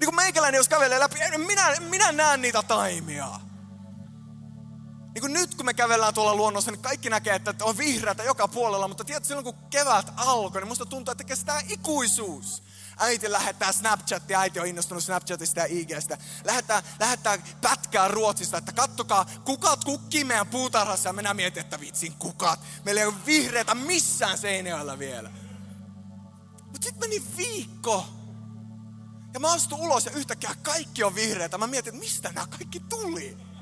Niin 0.00 0.06
kuin 0.06 0.16
meikäläinen, 0.16 0.58
jos 0.58 0.68
kävelee 0.68 1.00
läpi, 1.00 1.18
minä, 1.36 1.74
minä 1.80 2.12
näen 2.12 2.42
niitä 2.42 2.62
taimia. 2.62 3.43
Niin 5.14 5.20
kuin 5.20 5.32
nyt 5.32 5.54
kun 5.54 5.66
me 5.66 5.74
kävellään 5.74 6.14
tuolla 6.14 6.34
luonnossa, 6.34 6.70
niin 6.70 6.82
kaikki 6.82 7.10
näkee, 7.10 7.34
että 7.34 7.54
on 7.62 7.78
vihreätä 7.78 8.22
joka 8.22 8.48
puolella, 8.48 8.88
mutta 8.88 9.04
tiedät, 9.04 9.24
silloin 9.24 9.44
kun 9.44 9.54
kevät 9.70 10.12
alkoi, 10.16 10.60
niin 10.60 10.68
musta 10.68 10.86
tuntuu, 10.86 11.12
että 11.12 11.24
kestää 11.24 11.60
ikuisuus. 11.68 12.62
Äiti 12.98 13.32
lähettää 13.32 13.72
Snapchatia, 13.72 14.40
äiti 14.40 14.60
on 14.60 14.66
innostunut 14.66 15.04
Snapchatista 15.04 15.60
ja 15.60 15.66
IGstä. 15.68 16.18
Lähettää, 16.44 16.82
lähettää 17.00 17.38
pätkää 17.60 18.08
Ruotsista, 18.08 18.58
että 18.58 18.72
kattokaa, 18.72 19.26
kukat 19.44 19.84
kukkii 19.84 20.24
meidän 20.24 20.46
puutarhassa. 20.46 21.08
Ja 21.08 21.12
minä 21.12 21.34
mietin, 21.34 21.60
että 21.60 21.80
vitsin 21.80 22.14
kukat. 22.18 22.60
Meillä 22.84 23.00
ei 23.00 23.06
ole 23.06 23.26
vihreätä 23.26 23.74
missään 23.74 24.38
Seinäjoella 24.38 24.98
vielä. 24.98 25.30
Mutta 26.62 26.84
sitten 26.84 27.10
meni 27.10 27.22
viikko. 27.36 28.06
Ja 29.34 29.40
mä 29.40 29.52
astun 29.52 29.80
ulos 29.80 30.06
ja 30.06 30.12
yhtäkkiä 30.12 30.54
kaikki 30.62 31.04
on 31.04 31.14
vihreätä. 31.14 31.58
Mä 31.58 31.66
mietin, 31.66 31.94
että 31.94 32.04
mistä 32.04 32.32
nämä 32.32 32.46
kaikki 32.46 32.80
tuli. 32.80 33.53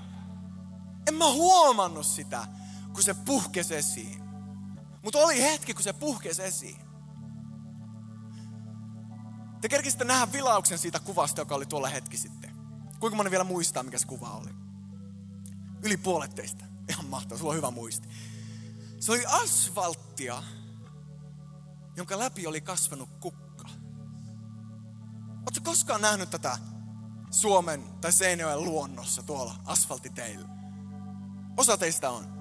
En 1.07 1.15
mä 1.15 1.33
huomannut 1.33 2.07
sitä, 2.07 2.47
kun 2.93 3.03
se 3.03 3.15
puhkesi 3.15 3.77
esiin. 3.77 4.23
Mutta 5.03 5.19
oli 5.19 5.43
hetki, 5.43 5.75
kun 5.75 5.83
se 5.83 5.93
puhkesi 5.93 6.43
esiin. 6.43 6.81
Te 9.61 9.69
kerkisitte 9.69 10.05
nähdä 10.05 10.33
vilauksen 10.33 10.79
siitä 10.79 11.01
kuvasta, 11.01 11.41
joka 11.41 11.55
oli 11.55 11.67
tuolla 11.67 11.89
hetki 11.89 12.17
sitten. 12.17 12.57
Kuinka 13.01 13.17
moni 13.17 13.31
vielä 13.31 13.45
muistaa, 13.45 13.83
mikä 13.83 13.99
se 13.99 14.07
kuva 14.07 14.31
oli? 14.31 14.51
Yli 15.83 15.97
puolet 15.97 16.35
teistä. 16.35 16.65
Ihan 16.89 17.07
mahtavaa, 17.07 17.39
sulla 17.39 17.51
on 17.51 17.57
hyvä 17.57 17.71
muisti. 17.71 18.09
Se 19.01 19.13
oli 19.13 19.25
asfalttia, 19.27 20.43
jonka 21.97 22.19
läpi 22.19 22.47
oli 22.47 22.61
kasvanut 22.61 23.09
kukka. 23.21 23.69
Oletko 25.41 25.61
koskaan 25.65 26.01
nähnyt 26.01 26.31
tätä 26.31 26.59
Suomen 27.31 27.83
tai 28.01 28.13
Seinäjoen 28.13 28.65
luonnossa 28.65 29.23
tuolla 29.23 29.55
asfaltiteillä? 29.65 30.62
Osa 31.57 31.77
teistä 31.77 32.11
on. 32.11 32.33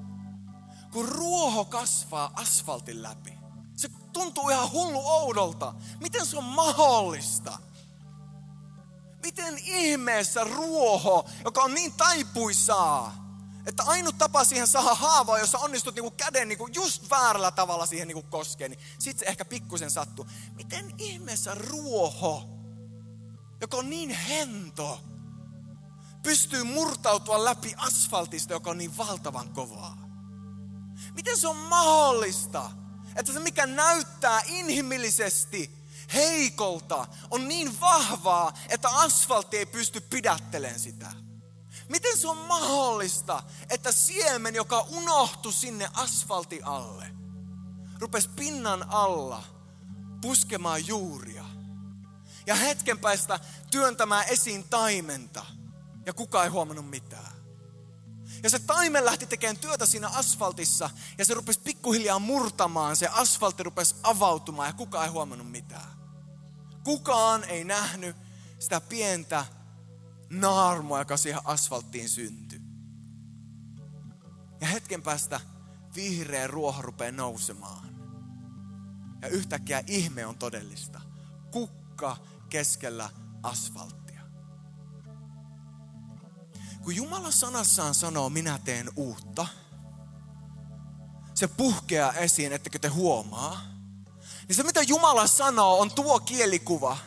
Kun 0.92 1.10
ruoho 1.10 1.66
kasvaa 1.66 2.32
asfaltin 2.34 3.04
läpi, 3.04 3.38
se 3.76 3.90
tuntuu 4.14 4.50
ihan 4.50 4.72
hullu 4.72 5.08
oudolta. 5.08 5.74
Miten 6.00 6.26
se 6.26 6.38
on 6.38 6.44
mahdollista? 6.44 7.60
Miten 9.24 9.58
ihmeessä 9.58 10.44
ruoho, 10.44 11.26
joka 11.46 11.62
on 11.64 11.74
niin 11.74 11.94
taipuisaa, 11.94 13.22
että 13.66 13.84
ainut 13.84 14.18
tapa 14.18 14.44
siihen 14.44 14.68
saada 14.68 14.96
haavaa, 14.96 15.40
jossa 15.40 15.60
onnistut 15.60 15.96
niinku 15.96 16.12
käden 16.12 16.48
niinku 16.48 16.68
just 16.68 17.10
väärällä 17.10 17.52
tavalla 17.52 17.86
siihen 17.86 18.08
niinku 18.08 18.24
koskeen, 18.30 18.72
niin 18.72 18.80
sit 19.00 19.20
se 19.20 19.26
ehkä 19.26 19.46
pikkusen 19.46 19.92
sattuu. 19.92 20.28
Miten 20.54 20.94
ihmeessä 20.98 21.56
ruoho, 21.56 22.44
joka 23.62 23.78
on 23.78 23.90
niin 23.90 24.10
hento, 24.10 25.00
pystyy 26.24 26.64
murtautua 26.64 27.44
läpi 27.44 27.74
asfaltista, 27.78 28.54
joka 28.54 28.70
on 28.70 28.78
niin 28.78 28.98
valtavan 28.98 29.50
kovaa? 29.50 29.98
Miten 31.14 31.38
se 31.38 31.48
on 31.48 31.58
mahdollista? 31.58 32.72
Että 33.16 33.34
se 33.34 33.40
mikä 33.40 33.66
näyttää 33.66 34.42
inhimillisesti 34.46 35.82
heikolta 36.14 37.08
on 37.32 37.48
niin 37.48 37.80
vahvaa, 37.80 38.54
että 38.70 38.90
asfaltti 38.90 39.58
ei 39.58 39.66
pysty 39.66 40.02
pidättelemään 40.02 40.80
sitä. 40.80 41.12
Miten 41.90 42.18
se 42.18 42.28
on 42.28 42.38
mahdollista, 42.38 43.44
että 43.70 43.92
siemen, 43.92 44.56
joka 44.56 44.82
unohtui 44.82 45.54
sinne 45.54 45.90
asfalti 45.94 46.62
alle, 46.64 47.12
rupesi 48.00 48.30
pinnan 48.30 48.86
alla 48.90 49.44
puskemaan 50.22 50.88
juuria 50.88 51.46
ja 52.46 52.56
hetken 52.56 53.00
päästä 53.00 53.40
työntämään 53.72 54.26
esiin 54.28 54.64
taimenta 54.64 55.46
ja 56.06 56.14
kukaan 56.14 56.46
ei 56.46 56.52
huomannut 56.52 56.90
mitään. 56.90 57.32
Ja 58.44 58.50
se 58.50 58.60
taimen 58.60 59.06
lähti 59.06 59.26
tekemään 59.26 59.58
työtä 59.58 59.86
siinä 59.86 60.08
asfaltissa 60.08 60.90
ja 61.18 61.26
se 61.26 61.34
rupesi 61.34 61.60
pikkuhiljaa 61.60 62.20
murtamaan. 62.20 62.96
Se 62.96 63.08
asfaltti 63.08 63.64
rupesi 63.64 63.96
avautumaan 64.04 64.70
ja 64.70 64.74
kukaan 64.74 65.06
ei 65.06 65.12
huomannut 65.12 65.52
mitään. 65.52 65.92
Kukaan 66.84 67.44
ei 67.44 67.64
nähnyt 67.64 68.16
sitä 68.60 68.82
pientä 68.82 69.46
naarmua, 70.30 71.00
joka 71.00 71.18
siihen 71.18 71.42
asfalttiin 71.44 72.10
syntyi. 72.10 72.62
Ja 74.62 74.68
hetken 74.68 75.02
päästä 75.02 75.40
vihreä 75.96 76.48
ruoho 76.48 76.82
rupeaa 76.82 77.12
nousemaan. 77.12 77.92
Ja 79.22 79.28
yhtäkkiä 79.28 79.84
ihme 79.88 80.26
on 80.26 80.38
todellista. 80.38 81.02
Kukka 81.52 82.18
keskellä 82.50 83.10
asfalttia. 83.44 84.01
Kun 86.84 86.96
Jumala 86.96 87.32
sanassaan 87.32 87.96
sanoo, 87.96 88.30
minä 88.30 88.60
teen 88.64 88.90
uutta, 88.96 89.48
se 91.36 91.48
puhkeaa 91.48 92.14
esiin, 92.14 92.54
ettekö 92.54 92.80
te 92.80 92.88
huomaa. 92.88 93.62
Niin 94.48 94.56
se 94.56 94.64
mitä 94.64 94.82
Jumala 94.82 95.28
sanoo 95.28 95.80
on 95.80 95.92
tuo 95.92 96.20
kielikuva 96.20 96.98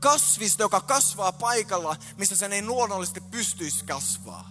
kasvista, 0.00 0.62
joka 0.62 0.80
kasvaa 0.80 1.32
paikalla, 1.32 1.96
missä 2.16 2.36
sen 2.36 2.52
ei 2.52 2.62
luonnollisesti 2.62 3.20
pystyisi 3.20 3.84
kasvaa. 3.84 4.50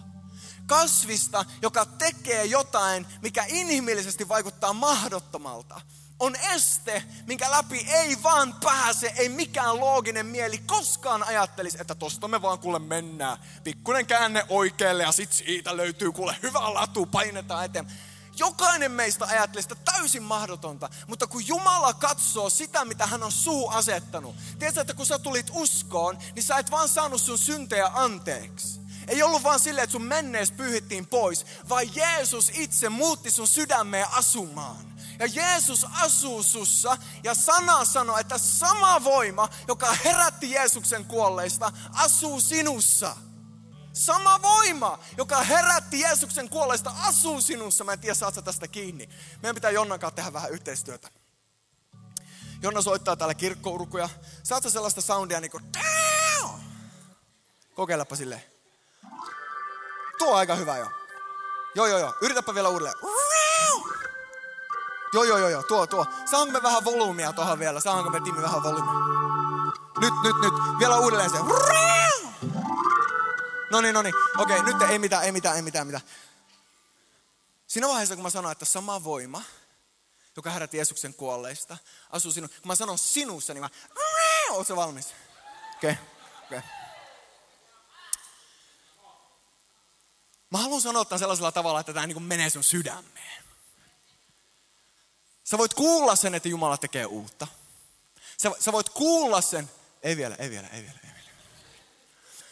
Kasvista, 0.66 1.44
joka 1.62 1.86
tekee 1.86 2.44
jotain, 2.44 3.06
mikä 3.22 3.44
inhimillisesti 3.48 4.28
vaikuttaa 4.28 4.72
mahdottomalta 4.72 5.80
on 6.20 6.36
este, 6.36 7.02
minkä 7.26 7.50
läpi 7.50 7.86
ei 7.90 8.22
vaan 8.22 8.54
pääse, 8.54 9.12
ei 9.16 9.28
mikään 9.28 9.80
looginen 9.80 10.26
mieli 10.26 10.58
koskaan 10.58 11.22
ajattelisi, 11.22 11.78
että 11.80 11.94
tosta 11.94 12.28
me 12.28 12.42
vaan 12.42 12.58
kuule 12.58 12.78
mennään. 12.78 13.38
Pikkuinen 13.64 14.06
käänne 14.06 14.44
oikealle 14.48 15.02
ja 15.02 15.12
sit 15.12 15.32
siitä 15.32 15.76
löytyy 15.76 16.12
kuule 16.12 16.36
hyvä 16.42 16.74
latu, 16.74 17.06
painetaan 17.06 17.64
eteen. 17.64 17.86
Jokainen 18.36 18.92
meistä 18.92 19.24
ajattelee 19.24 19.62
sitä 19.62 19.74
täysin 19.74 20.22
mahdotonta, 20.22 20.88
mutta 21.06 21.26
kun 21.26 21.46
Jumala 21.46 21.94
katsoo 21.94 22.50
sitä, 22.50 22.84
mitä 22.84 23.06
hän 23.06 23.22
on 23.22 23.32
suu 23.32 23.68
asettanut. 23.68 24.36
Tiedätkö, 24.58 24.80
että 24.80 24.94
kun 24.94 25.06
sä 25.06 25.18
tulit 25.18 25.50
uskoon, 25.52 26.18
niin 26.34 26.42
sä 26.42 26.56
et 26.56 26.70
vaan 26.70 26.88
saanut 26.88 27.20
sun 27.20 27.38
syntejä 27.38 27.90
anteeksi. 27.94 28.80
Ei 29.08 29.22
ollut 29.22 29.42
vaan 29.42 29.60
silleen, 29.60 29.84
että 29.84 29.92
sun 29.92 30.02
mennees 30.02 30.52
pyyhittiin 30.52 31.06
pois, 31.06 31.46
vaan 31.68 31.94
Jeesus 31.94 32.50
itse 32.54 32.88
muutti 32.88 33.30
sun 33.30 33.48
sydämeen 33.48 34.06
asumaan. 34.10 34.89
Ja 35.20 35.26
Jeesus 35.26 35.86
asuu 36.00 36.42
sussa 36.42 36.96
ja 37.24 37.34
sana 37.34 37.84
sanoo, 37.84 38.18
että 38.18 38.38
sama 38.38 39.04
voima, 39.04 39.48
joka 39.68 39.92
herätti 40.04 40.50
Jeesuksen 40.50 41.04
kuolleista, 41.04 41.72
asuu 41.92 42.40
sinussa. 42.40 43.16
Sama 43.92 44.42
voima, 44.42 44.98
joka 45.16 45.42
herätti 45.42 46.00
Jeesuksen 46.00 46.48
kuolleista, 46.48 46.92
asuu 46.98 47.40
sinussa. 47.40 47.84
Mä 47.84 47.92
en 47.92 47.98
tiedä, 47.98 48.14
saat 48.14 48.44
tästä 48.44 48.68
kiinni. 48.68 49.08
Meidän 49.42 49.54
pitää 49.54 49.70
Jonnan 49.70 50.00
kanssa 50.00 50.16
tehdä 50.16 50.32
vähän 50.32 50.50
yhteistyötä. 50.50 51.08
Jonna 52.62 52.82
soittaa 52.82 53.16
täällä 53.16 53.34
kirkkourkuja. 53.34 54.08
Saat 54.42 54.64
sellaista 54.68 55.00
soundia 55.00 55.40
niin 55.40 55.50
kuin 55.50 55.64
Kokeilepa 57.74 58.16
silleen. 58.16 58.42
Tuo 60.18 60.30
on 60.32 60.38
aika 60.38 60.54
hyvä 60.54 60.78
jo. 60.78 60.90
Joo, 61.74 61.86
joo, 61.86 61.98
joo. 61.98 62.14
Yritäpä 62.20 62.54
vielä 62.54 62.68
uudelleen. 62.68 62.94
Joo, 65.12 65.24
joo, 65.24 65.38
joo, 65.38 65.48
joo, 65.48 65.62
tuo, 65.62 65.86
tuo. 65.86 66.06
Saanko 66.30 66.52
me 66.52 66.62
vähän 66.62 66.84
volyymia 66.84 67.32
tuohon 67.32 67.58
vielä? 67.58 67.80
Saanko 67.80 68.10
me 68.10 68.20
Timi 68.20 68.42
vähän 68.42 68.62
volyymia? 68.62 68.92
Nyt, 70.00 70.14
nyt, 70.22 70.36
nyt. 70.42 70.54
Vielä 70.78 70.98
uudelleen 70.98 71.30
se. 71.30 71.36
No 73.70 73.80
niin, 73.80 73.94
no 73.94 74.02
niin. 74.02 74.14
Okei, 74.38 74.62
nyt 74.62 74.82
ei 74.82 74.98
mitään, 74.98 75.22
ei 75.22 75.32
mitään, 75.32 75.56
ei 75.56 75.62
mitään, 75.62 75.86
mitään. 75.86 76.02
Siinä 77.66 77.88
vaiheessa, 77.88 78.14
kun 78.14 78.22
mä 78.22 78.30
sanoin, 78.30 78.52
että 78.52 78.64
sama 78.64 79.04
voima, 79.04 79.42
joka 80.36 80.50
herätti 80.50 80.76
Jeesuksen 80.76 81.14
kuolleista, 81.14 81.76
asuu 82.10 82.32
sinun. 82.32 82.50
Kun 82.50 82.68
mä 82.68 82.74
sanon 82.74 82.98
sinussa, 82.98 83.54
niin 83.54 83.62
mä, 83.62 83.70
oot 84.50 84.66
se 84.66 84.76
valmis? 84.76 85.14
Okei, 85.76 85.90
okay. 85.90 86.04
okei. 86.46 86.58
Okay. 86.58 86.70
Mä 90.50 90.58
haluan 90.58 90.80
sanoa 90.80 91.04
tämän 91.04 91.18
sellaisella 91.18 91.52
tavalla, 91.52 91.80
että 91.80 91.92
tämä 91.92 92.06
niin 92.06 92.22
menee 92.22 92.50
sun 92.50 92.64
sydämeen. 92.64 93.44
Sä 95.50 95.58
voit 95.58 95.74
kuulla 95.74 96.16
sen, 96.16 96.34
että 96.34 96.48
Jumala 96.48 96.76
tekee 96.78 97.06
uutta. 97.06 97.46
Sä, 98.36 98.50
sä 98.60 98.72
voit 98.72 98.88
kuulla 98.88 99.40
sen, 99.40 99.70
ei 100.02 100.16
vielä, 100.16 100.34
ei 100.34 100.50
vielä, 100.50 100.68
ei 100.68 100.82
vielä, 100.82 100.98
ei 101.04 101.10
vielä. 101.14 101.28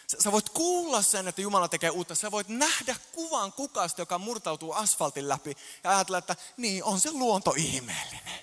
Sä, 0.07 0.17
sä 0.21 0.33
voit 0.33 0.49
kuulla 0.49 1.03
sen, 1.03 1.29
että 1.29 1.43
Jumala 1.43 1.69
tekee 1.69 1.91
uutta. 1.91 2.15
Sä 2.15 2.31
voit 2.31 2.49
nähdä 2.49 2.97
kuvan 3.13 3.53
kukasta, 3.53 4.03
joka 4.03 4.19
murtautuu 4.19 4.73
asfaltin 4.73 5.29
läpi 5.29 5.57
ja 5.85 5.91
ajatella, 5.91 6.19
että 6.19 6.37
niin, 6.57 6.85
on 6.85 7.01
se 7.01 7.13
luonto 7.13 7.55
ihmeellinen. 7.57 8.41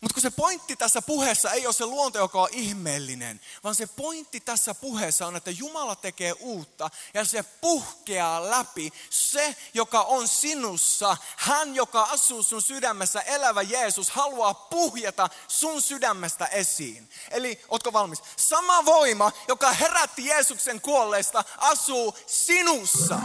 Mutta 0.00 0.14
kun 0.14 0.22
se 0.22 0.30
pointti 0.30 0.76
tässä 0.76 1.02
puheessa 1.02 1.52
ei 1.52 1.66
ole 1.66 1.74
se 1.74 1.86
luonto, 1.86 2.18
joka 2.18 2.42
on 2.42 2.48
ihmeellinen, 2.52 3.40
vaan 3.64 3.74
se 3.74 3.86
pointti 3.86 4.40
tässä 4.40 4.74
puheessa 4.74 5.26
on, 5.26 5.36
että 5.36 5.50
Jumala 5.50 5.96
tekee 5.96 6.32
uutta 6.32 6.90
ja 7.14 7.24
se 7.24 7.42
puhkeaa 7.42 8.50
läpi. 8.50 8.92
Se, 9.10 9.56
joka 9.74 10.02
on 10.02 10.28
sinussa, 10.28 11.16
hän, 11.36 11.74
joka 11.74 12.02
asuu 12.02 12.42
sun 12.42 12.62
sydämessä, 12.62 13.20
elävä 13.20 13.62
Jeesus, 13.62 14.10
haluaa 14.10 14.54
puhjata 14.54 15.28
sun 15.48 15.82
sydämestä 15.82 16.46
esiin. 16.46 17.10
Eli, 17.30 17.64
otko 17.68 17.92
valmis? 17.92 18.22
Sama 18.36 18.84
voima, 18.84 19.32
joka 19.48 19.72
herätti 19.72 20.26
Jeesuksen 20.26 20.80
kuolleista, 20.80 21.44
asuu 21.56 22.16
sinussa. 22.26 23.20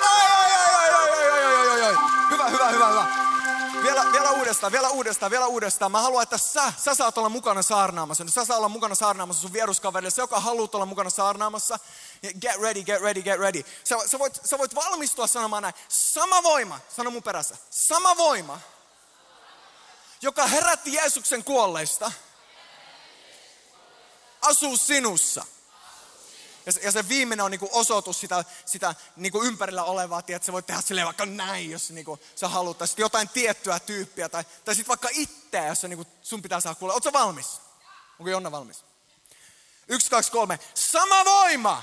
Ai, 0.00 0.26
ai, 0.32 0.52
ai, 0.52 0.70
ai, 0.74 0.90
ai, 0.90 1.30
ai, 1.30 1.44
ai, 1.44 1.68
ai, 1.68 1.82
ai. 1.82 1.94
Hyvä, 2.30 2.48
hyvä, 2.48 2.68
hyvä, 2.68 2.88
hyvä 2.88 3.23
vielä, 3.84 4.12
vielä 4.12 4.30
uudestaan, 4.30 4.72
vielä 4.72 4.88
uudestaan, 4.88 5.30
vielä 5.30 5.46
uudestaan. 5.46 5.92
Mä 5.92 6.02
haluan, 6.02 6.22
että 6.22 6.38
sä, 6.38 6.72
sä 6.84 6.94
saat 6.94 7.18
olla 7.18 7.28
mukana 7.28 7.62
saarnaamassa. 7.62 8.24
Sä 8.28 8.44
saat 8.44 8.58
olla 8.58 8.68
mukana 8.68 8.94
saarnaamassa 8.94 9.42
sun 9.42 9.52
vieruskaverille. 9.52 10.10
Se, 10.10 10.22
joka 10.22 10.40
haluat 10.40 10.74
olla 10.74 10.86
mukana 10.86 11.10
saarnaamassa. 11.10 11.78
Get 12.40 12.60
ready, 12.60 12.84
get 12.84 13.02
ready, 13.02 13.22
get 13.22 13.40
ready. 13.40 13.64
Sä, 13.84 13.96
sä, 14.06 14.18
voit, 14.18 14.40
sä 14.44 14.58
voit 14.58 14.74
valmistua 14.74 15.26
sanomaan 15.26 15.62
näin. 15.62 15.74
Sama 15.88 16.42
voima, 16.42 16.80
sano 16.96 17.10
mun 17.10 17.22
perässä. 17.22 17.56
Sama 17.70 18.16
voima, 18.16 18.60
joka 20.22 20.46
herätti 20.46 20.94
Jeesuksen 20.94 21.44
kuolleista, 21.44 22.12
asuu 24.42 24.76
sinussa. 24.76 25.44
Ja 26.66 26.72
se, 26.72 26.80
ja 26.80 26.92
se 26.92 27.08
viimeinen 27.08 27.44
on 27.44 27.50
niinku 27.50 27.68
osoitus 27.72 28.20
sitä, 28.20 28.44
sitä 28.66 28.94
niinku 29.16 29.42
ympärillä 29.42 29.84
olevaa, 29.84 30.22
että 30.28 30.46
sä 30.46 30.52
voit 30.52 30.66
tehdä 30.66 30.80
silleen 30.80 31.06
vaikka 31.06 31.26
näin, 31.26 31.70
jos 31.70 31.90
niinku 31.90 32.18
sä 32.36 32.48
haluat, 32.48 32.78
tai 32.78 32.88
jotain 32.96 33.28
tiettyä 33.28 33.80
tyyppiä, 33.80 34.28
tai, 34.28 34.44
tai 34.64 34.74
sitten 34.74 34.88
vaikka 34.88 35.08
itseä, 35.12 35.66
jos 35.66 35.82
niinku 35.82 36.06
sun 36.22 36.42
pitää 36.42 36.60
saada 36.60 36.74
kuulla. 36.74 36.94
Oletko 36.94 37.12
valmis? 37.12 37.60
Onko 38.18 38.30
Jonna 38.30 38.50
valmis? 38.50 38.84
Yksi, 39.88 40.10
kaksi, 40.10 40.30
kolme. 40.30 40.58
Sama 40.74 41.24
voima, 41.24 41.82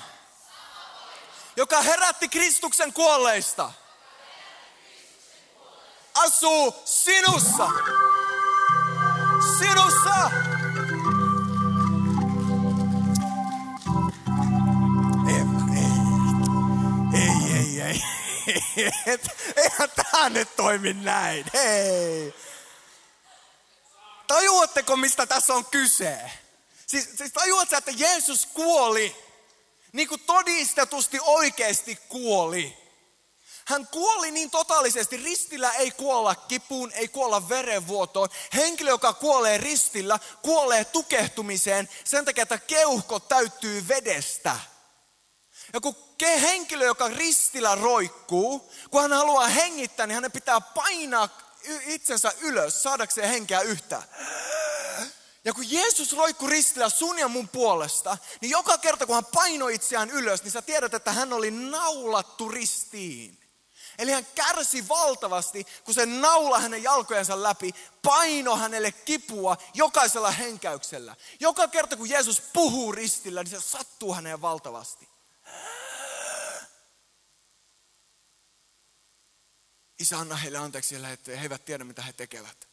joka 1.56 1.82
herätti 1.82 2.30
Kristuksen 2.30 2.94
kuolleista, 2.94 3.72
asuu 6.14 6.76
sinussa. 6.86 7.70
Sinussa. 9.60 10.51
Et, 19.06 19.22
eihän 19.56 19.90
tämä 19.96 20.30
nyt 20.30 20.56
toimi 20.56 20.94
näin. 20.94 21.46
Hei. 21.54 22.34
Tajuatteko, 24.28 24.98
mistä 24.98 25.26
tässä 25.26 25.54
on 25.54 25.66
kyse? 25.66 26.32
Siis, 26.88 27.10
siis 27.16 27.32
tajuatte, 27.34 27.78
että 27.78 27.92
Jeesus 27.96 28.46
kuoli, 28.46 29.16
niin 29.92 30.08
kuin 30.08 30.22
todistetusti 30.22 31.18
oikeasti 31.22 31.96
kuoli. 31.96 32.82
Hän 33.66 33.88
kuoli 33.88 34.32
niin 34.32 34.52
totaalisesti, 34.52 35.18
ristillä 35.18 35.72
ei 35.72 35.92
kuolla 35.92 36.36
kipuun, 36.36 36.92
ei 36.92 37.08
kuolla 37.08 37.50
verenvuotoon. 37.50 38.30
Henkilö, 38.54 38.90
joka 38.90 39.14
kuolee 39.14 39.58
ristillä, 39.58 40.20
kuolee 40.42 40.86
tukehtumiseen 40.86 41.90
sen 42.04 42.26
takia, 42.26 42.42
että 42.42 42.58
keuhko 42.58 43.20
täyttyy 43.20 43.88
vedestä. 43.88 44.60
Ja 45.74 45.82
kun 45.82 45.96
henkilö, 46.28 46.86
joka 46.86 47.08
ristillä 47.08 47.76
roikkuu, 47.76 48.72
kun 48.92 49.02
hän 49.02 49.14
haluaa 49.14 49.48
hengittää, 49.48 50.08
niin 50.08 50.16
hänen 50.16 50.32
pitää 50.32 50.62
painaa 50.62 51.30
itsensä 51.86 52.34
ylös 52.42 52.84
saadakseen 52.84 53.30
henkeä 53.30 53.62
yhtä. 53.62 54.04
Ja 55.46 55.54
kun 55.54 55.72
Jeesus 55.72 56.16
roikkui 56.18 56.50
ristillä 56.50 56.90
sun 56.90 57.20
ja 57.20 57.28
mun 57.28 57.50
puolesta, 57.50 58.18
niin 58.42 58.50
joka 58.50 58.78
kerta 58.78 59.06
kun 59.06 59.16
hän 59.16 59.26
painoi 59.26 59.76
itseään 59.76 60.10
ylös, 60.10 60.44
niin 60.44 60.52
sä 60.52 60.62
tiedät, 60.62 60.94
että 60.94 61.14
hän 61.14 61.34
oli 61.34 61.52
naulattu 61.52 62.50
ristiin. 62.50 63.38
Eli 63.98 64.12
hän 64.12 64.28
kärsi 64.36 64.88
valtavasti, 64.88 65.68
kun 65.84 65.94
se 65.94 66.06
naula 66.06 66.60
hänen 66.60 66.84
jalkojensa 66.84 67.44
läpi, 67.44 67.76
paino 68.04 68.56
hänelle 68.58 68.92
kipua 68.92 69.58
jokaisella 69.74 70.32
henkäyksellä. 70.32 71.16
Joka 71.40 71.68
kerta 71.68 71.98
kun 71.98 72.10
Jeesus 72.10 72.42
puhuu 72.54 72.92
ristillä, 72.92 73.44
niin 73.44 73.62
se 73.62 73.62
sattuu 73.62 74.14
häneen 74.14 74.42
valtavasti. 74.42 75.11
Isä, 80.02 80.18
anna 80.18 80.36
heille 80.36 80.58
anteeksi 80.58 80.96
että 80.96 81.32
he 81.32 81.42
eivät 81.42 81.66
tiedä, 81.66 81.84
mitä 81.84 82.02
he 82.02 82.14
tekevät. 82.14 82.68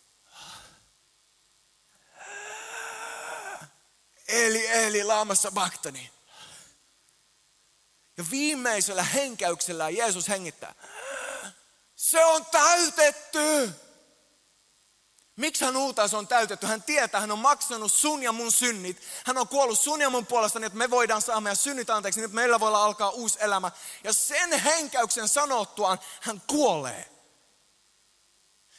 Eli, 4.28 4.66
eli, 4.66 5.04
laamassa 5.04 5.50
baktani. 5.50 6.10
Ja 8.16 8.24
viimeisellä 8.30 9.02
henkäyksellä 9.02 9.90
Jeesus 9.90 10.28
hengittää. 10.28 10.74
Se 11.96 12.24
on 12.24 12.46
täytetty. 12.46 13.72
Miksi 15.36 15.64
hän 15.64 15.76
huutaa, 15.76 16.08
se 16.08 16.16
on 16.16 16.28
täytetty? 16.28 16.66
Hän 16.66 16.82
tietää, 16.82 17.20
hän 17.20 17.30
on 17.30 17.38
maksanut 17.38 17.92
sun 17.92 18.22
ja 18.22 18.32
mun 18.32 18.52
synnit. 18.52 19.02
Hän 19.24 19.38
on 19.38 19.48
kuollut 19.48 19.80
sun 19.80 20.00
ja 20.00 20.10
mun 20.10 20.26
puolesta, 20.26 20.58
niin 20.58 20.66
että 20.66 20.78
me 20.78 20.90
voidaan 20.90 21.22
saada 21.22 21.40
meidän 21.40 21.56
synnit 21.56 21.90
anteeksi, 21.90 22.20
niin 22.20 22.24
että 22.24 22.34
meillä 22.34 22.60
voi 22.60 22.74
alkaa 22.74 23.10
uusi 23.10 23.38
elämä. 23.40 23.70
Ja 24.04 24.12
sen 24.12 24.52
henkäyksen 24.52 25.28
sanottuaan 25.28 25.98
hän 26.20 26.42
kuolee. 26.46 27.17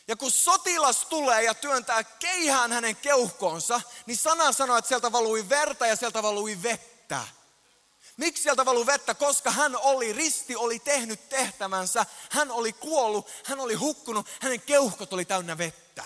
Ja 0.10 0.16
kun 0.16 0.32
sotilas 0.32 1.06
tulee 1.06 1.44
ja 1.44 1.54
työntää 1.54 2.04
keihään 2.04 2.72
hänen 2.72 2.96
keuhkoonsa, 2.96 3.82
niin 4.06 4.18
sana 4.18 4.52
sanoo, 4.52 4.78
että 4.78 4.88
sieltä 4.88 5.12
valui 5.12 5.50
verta 5.50 5.88
ja 5.88 5.96
sieltä 5.96 6.24
valui 6.24 6.64
vettä. 6.64 7.28
Miksi 8.18 8.44
sieltä 8.44 8.66
valui 8.66 8.86
vettä? 8.86 9.14
Koska 9.14 9.52
hän 9.52 9.76
oli, 9.76 10.14
risti 10.14 10.56
oli 10.56 10.80
tehnyt 10.80 11.30
tehtävänsä, 11.30 12.06
hän 12.30 12.52
oli 12.52 12.74
kuollut, 12.74 13.30
hän 13.44 13.60
oli 13.60 13.74
hukkunut, 13.74 14.28
hänen 14.40 14.62
keuhkot 14.62 15.14
oli 15.14 15.26
täynnä 15.26 15.58
vettä. 15.58 16.06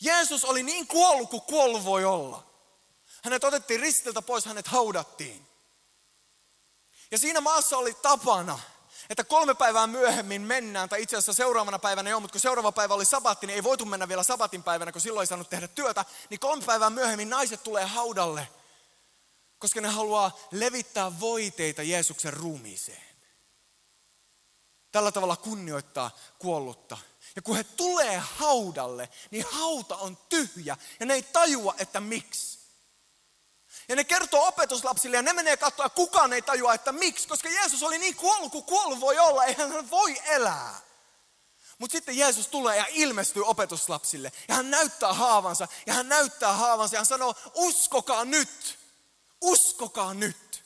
Jeesus 0.00 0.44
oli 0.44 0.62
niin 0.62 0.86
kuollut 0.86 1.30
kuin 1.30 1.42
kuollut 1.42 1.84
voi 1.84 2.04
olla. 2.04 2.46
Hänet 3.22 3.44
otettiin 3.44 3.80
ristiltä 3.80 4.22
pois, 4.22 4.44
hänet 4.44 4.66
haudattiin. 4.66 5.46
Ja 7.10 7.18
siinä 7.18 7.40
maassa 7.40 7.76
oli 7.76 7.94
tapana, 7.94 8.58
että 9.10 9.24
kolme 9.24 9.54
päivää 9.54 9.86
myöhemmin 9.86 10.42
mennään, 10.42 10.88
tai 10.88 11.02
itse 11.02 11.16
asiassa 11.16 11.32
seuraavana 11.32 11.78
päivänä 11.78 12.10
jo, 12.10 12.20
mutta 12.20 12.32
kun 12.32 12.40
seuraava 12.40 12.72
päivä 12.72 12.94
oli 12.94 13.04
sabatti, 13.04 13.46
niin 13.46 13.54
ei 13.54 13.62
voitu 13.62 13.84
mennä 13.84 14.08
vielä 14.08 14.22
sabatin 14.22 14.62
päivänä, 14.62 14.92
kun 14.92 15.00
silloin 15.00 15.22
ei 15.22 15.26
saanut 15.26 15.50
tehdä 15.50 15.68
työtä, 15.68 16.04
niin 16.30 16.40
kolme 16.40 16.64
päivää 16.64 16.90
myöhemmin 16.90 17.30
naiset 17.30 17.62
tulee 17.62 17.84
haudalle, 17.84 18.48
koska 19.58 19.80
ne 19.80 19.88
haluaa 19.88 20.38
levittää 20.50 21.20
voiteita 21.20 21.82
Jeesuksen 21.82 22.32
ruumiiseen. 22.32 23.10
Tällä 24.92 25.12
tavalla 25.12 25.36
kunnioittaa 25.36 26.10
kuollutta. 26.38 26.98
Ja 27.36 27.42
kun 27.42 27.56
he 27.56 27.64
tulee 27.64 28.18
haudalle, 28.18 29.08
niin 29.30 29.44
hauta 29.50 29.96
on 29.96 30.18
tyhjä 30.28 30.76
ja 31.00 31.06
ne 31.06 31.14
ei 31.14 31.22
tajua, 31.22 31.74
että 31.78 32.00
miksi. 32.00 32.59
Ja 33.90 33.96
ne 33.96 34.04
kertoo 34.04 34.46
opetuslapsille 34.46 35.16
ja 35.16 35.22
ne 35.22 35.32
menee 35.32 35.56
katsoa 35.56 35.88
kukaan 35.88 36.32
ei 36.32 36.42
tajua, 36.42 36.74
että 36.74 36.92
miksi. 36.92 37.28
Koska 37.28 37.48
Jeesus 37.48 37.82
oli 37.82 37.98
niin 37.98 38.16
kuollut 38.16 38.52
kuin 38.52 38.64
kuollut 38.64 39.00
voi 39.00 39.18
olla, 39.18 39.44
eihän 39.44 39.72
hän 39.72 39.90
voi 39.90 40.20
elää. 40.24 40.80
Mutta 41.78 41.92
sitten 41.92 42.18
Jeesus 42.18 42.46
tulee 42.48 42.76
ja 42.76 42.86
ilmestyy 42.88 43.42
opetuslapsille. 43.46 44.32
Ja 44.48 44.54
hän 44.54 44.70
näyttää 44.70 45.12
haavansa. 45.12 45.68
Ja 45.86 45.94
hän 45.94 46.08
näyttää 46.08 46.52
haavansa 46.52 46.94
ja 46.94 46.98
hän 46.98 47.06
sanoo, 47.06 47.34
uskokaa 47.54 48.24
nyt. 48.24 48.78
Uskokaa 49.40 50.14
nyt. 50.14 50.64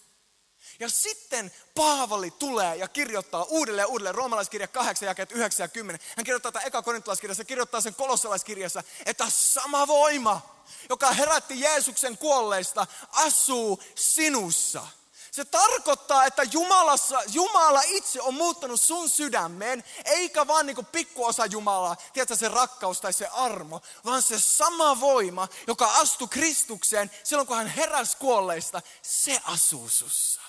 Ja 0.80 0.88
sitten 0.88 1.52
Paavali 1.74 2.30
tulee 2.30 2.76
ja 2.76 2.88
kirjoittaa 2.88 3.44
uudelleen 3.44 3.88
uudelleen 3.88 4.14
roomalaiskirja 4.14 4.68
8 4.68 5.06
jakeet 5.06 5.32
9 5.32 5.64
ja 5.64 5.68
10. 5.68 6.00
Hän 6.16 6.24
kirjoittaa 6.24 6.52
tätä 6.52 6.66
eka 6.66 6.82
korintolaiskirjassa, 6.82 7.44
kirjoittaa 7.44 7.80
sen 7.80 7.94
kolossalaiskirjassa, 7.94 8.82
että 9.06 9.30
sama 9.30 9.86
voima, 9.86 10.53
joka 10.88 11.10
herätti 11.10 11.60
Jeesuksen 11.60 12.18
kuolleista, 12.18 12.86
asuu 13.12 13.82
sinussa. 13.94 14.86
Se 15.34 15.44
tarkoittaa, 15.44 16.24
että 16.24 16.42
Jumalassa, 16.42 17.22
Jumala 17.26 17.82
itse 17.86 18.20
on 18.20 18.34
muuttanut 18.34 18.80
sun 18.80 19.10
sydämeen, 19.10 19.84
eikä 20.04 20.46
vaan 20.46 20.66
niin 20.66 20.86
pikkuosa 20.92 21.46
Jumalaa, 21.46 21.96
tiedätkö, 22.12 22.36
se 22.36 22.48
rakkaus 22.48 23.00
tai 23.00 23.12
se 23.12 23.26
armo, 23.26 23.80
vaan 24.04 24.22
se 24.22 24.40
sama 24.40 25.00
voima, 25.00 25.48
joka 25.66 25.86
astui 25.86 26.28
Kristukseen 26.28 27.10
silloin, 27.24 27.46
kun 27.46 27.56
hän 27.56 27.66
heräsi 27.66 28.16
kuolleista, 28.16 28.82
se 29.02 29.40
asuu 29.44 29.88
sussa. 29.88 30.40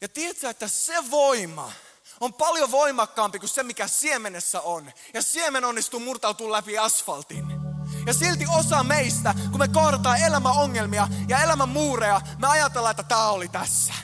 Ja 0.00 0.08
tiedätkö, 0.08 0.50
että 0.50 0.68
se 0.68 1.10
voima 1.10 1.72
on 2.20 2.34
paljon 2.34 2.70
voimakkaampi 2.70 3.38
kuin 3.38 3.50
se, 3.50 3.62
mikä 3.62 3.88
siemenessä 3.88 4.60
on. 4.60 4.92
Ja 5.14 5.22
siemen 5.22 5.64
onnistuu 5.64 6.00
murtautua 6.00 6.52
läpi 6.52 6.78
asfaltin. 6.78 7.65
Ja 8.06 8.14
silti 8.14 8.44
osa 8.48 8.84
meistä, 8.84 9.34
kun 9.50 9.58
me 9.58 9.68
kohdataan 9.68 10.18
elämän 10.18 10.52
ongelmia 10.52 11.08
ja 11.28 11.42
elämän 11.42 11.68
muureja, 11.68 12.20
me 12.38 12.46
ajatellaan, 12.46 12.90
että 12.90 13.02
tämä 13.02 13.28
oli 13.28 13.48
tässä. 13.48 13.94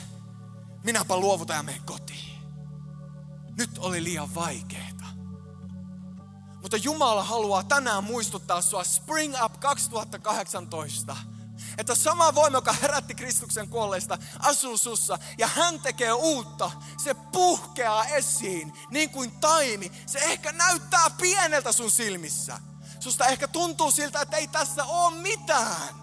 Minäpä 0.83 1.17
luovutan 1.17 1.57
ja 1.57 1.63
menen 1.63 1.83
kotiin. 1.85 2.39
Nyt 3.57 3.77
oli 3.77 4.03
liian 4.03 4.35
vaikeeta. 4.35 5.03
Mutta 6.61 6.77
Jumala 6.77 7.23
haluaa 7.23 7.63
tänään 7.63 8.03
muistuttaa 8.03 8.61
sua 8.61 8.83
Spring 8.83 9.35
Up 9.45 9.59
2018 9.59 11.15
että 11.77 11.95
sama 11.95 12.35
voima, 12.35 12.57
joka 12.57 12.73
herätti 12.73 13.15
Kristuksen 13.15 13.69
kuolleista, 13.69 14.17
asuu 14.39 14.77
sussa 14.77 15.19
ja 15.37 15.47
hän 15.47 15.79
tekee 15.79 16.13
uutta. 16.13 16.71
Se 16.97 17.13
puhkeaa 17.13 18.05
esiin 18.05 18.73
niin 18.91 19.09
kuin 19.09 19.31
taimi. 19.31 19.91
Se 20.05 20.19
ehkä 20.19 20.51
näyttää 20.51 21.09
pieneltä 21.09 21.71
sun 21.71 21.91
silmissä. 21.91 22.59
Susta 23.03 23.25
ehkä 23.25 23.47
tuntuu 23.47 23.91
siltä, 23.91 24.21
että 24.21 24.37
ei 24.37 24.47
tässä 24.47 24.85
ole 24.85 25.15
mitään. 25.15 25.95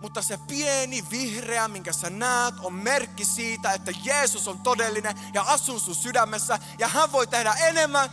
Mutta 0.00 0.22
se 0.22 0.38
pieni 0.38 1.10
vihreä, 1.10 1.68
minkä 1.68 1.92
sä 1.92 2.10
näet, 2.10 2.54
on 2.60 2.74
merkki 2.74 3.24
siitä, 3.24 3.72
että 3.72 3.92
Jeesus 4.04 4.48
on 4.48 4.58
todellinen 4.58 5.20
ja 5.34 5.42
asuu 5.42 5.78
sun 5.78 5.94
sydämessä. 5.94 6.58
Ja 6.78 6.88
hän 6.88 7.12
voi 7.12 7.26
tehdä 7.26 7.52
enemmän, 7.52 8.10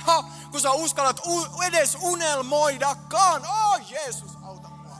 ha, 0.00 0.24
kun 0.50 0.60
sä 0.60 0.72
uskallat 0.72 1.20
edes 1.62 1.96
unelmoidakaan. 2.00 3.42
Oh 3.46 3.90
Jeesus, 3.90 4.36
auta 4.42 4.68
mua. 4.68 4.96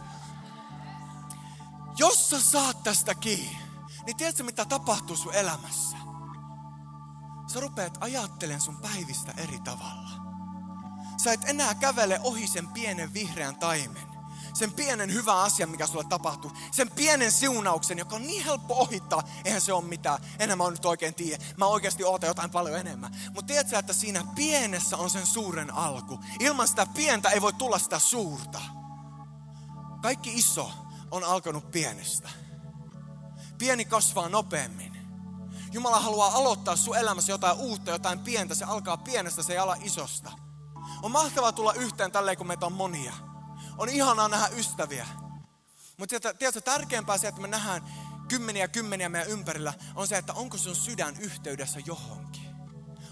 Jos 1.98 2.30
sä 2.30 2.40
saat 2.40 2.82
tästä 2.82 3.14
kiinni, 3.14 3.58
niin 4.06 4.16
tiedätkö 4.16 4.42
mitä 4.42 4.64
tapahtuu 4.64 5.16
sun 5.16 5.34
elämässä? 5.34 5.96
Sä 7.52 7.60
rupeat 7.60 7.98
ajattelemaan 8.00 8.60
sun 8.60 8.76
päivistä 8.76 9.32
eri 9.36 9.60
tavalla. 9.60 10.25
Sä 11.26 11.32
et 11.32 11.44
enää 11.48 11.74
kävele 11.74 12.20
ohi 12.22 12.46
sen 12.46 12.68
pienen 12.68 13.14
vihreän 13.14 13.56
taimen. 13.56 14.02
Sen 14.54 14.72
pienen 14.72 15.12
hyvän 15.12 15.38
asian, 15.38 15.70
mikä 15.70 15.86
sulle 15.86 16.04
tapahtuu. 16.08 16.52
Sen 16.72 16.90
pienen 16.90 17.32
siunauksen, 17.32 17.98
joka 17.98 18.16
on 18.16 18.26
niin 18.26 18.44
helppo 18.44 18.74
ohittaa. 18.74 19.22
Eihän 19.44 19.60
se 19.60 19.72
ole 19.72 19.84
mitään. 19.84 20.18
Enää 20.38 20.56
mä 20.56 20.70
nyt 20.70 20.84
oikein 20.84 21.14
tiedä. 21.14 21.44
Mä 21.56 21.66
oikeasti 21.66 22.04
ootan 22.04 22.28
jotain 22.28 22.50
paljon 22.50 22.80
enemmän. 22.80 23.16
Mutta 23.26 23.46
tiedätkö, 23.46 23.78
että 23.78 23.92
siinä 23.92 24.24
pienessä 24.34 24.96
on 24.96 25.10
sen 25.10 25.26
suuren 25.26 25.74
alku. 25.74 26.20
Ilman 26.40 26.68
sitä 26.68 26.86
pientä 26.86 27.30
ei 27.30 27.42
voi 27.42 27.52
tulla 27.52 27.78
sitä 27.78 27.98
suurta. 27.98 28.60
Kaikki 30.02 30.34
iso 30.34 30.70
on 31.10 31.24
alkanut 31.24 31.70
pienestä. 31.70 32.28
Pieni 33.58 33.84
kasvaa 33.84 34.28
nopeammin. 34.28 34.96
Jumala 35.72 36.00
haluaa 36.00 36.32
aloittaa 36.32 36.76
sun 36.76 36.96
elämässä 36.96 37.32
jotain 37.32 37.56
uutta, 37.56 37.90
jotain 37.90 38.18
pientä. 38.18 38.54
Se 38.54 38.64
alkaa 38.64 38.96
pienestä, 38.96 39.42
se 39.42 39.52
ei 39.52 39.58
ala 39.58 39.76
isosta. 39.80 40.45
On 41.02 41.10
mahtavaa 41.10 41.52
tulla 41.52 41.72
yhteen 41.72 42.12
tälleen, 42.12 42.36
kun 42.36 42.46
meitä 42.46 42.66
on 42.66 42.72
monia. 42.72 43.12
On 43.78 43.88
ihanaa 43.88 44.28
nähdä 44.28 44.48
ystäviä. 44.56 45.06
Mutta 45.96 46.20
tiedätkö, 46.38 46.60
tärkeämpää 46.60 47.18
se, 47.18 47.28
että 47.28 47.40
me 47.40 47.48
nähdään 47.48 47.82
kymmeniä 48.28 48.68
kymmeniä 48.68 49.08
meidän 49.08 49.30
ympärillä, 49.30 49.74
on 49.94 50.08
se, 50.08 50.18
että 50.18 50.32
onko 50.32 50.56
sun 50.56 50.76
sydän 50.76 51.16
yhteydessä 51.16 51.80
johonkin. 51.86 52.56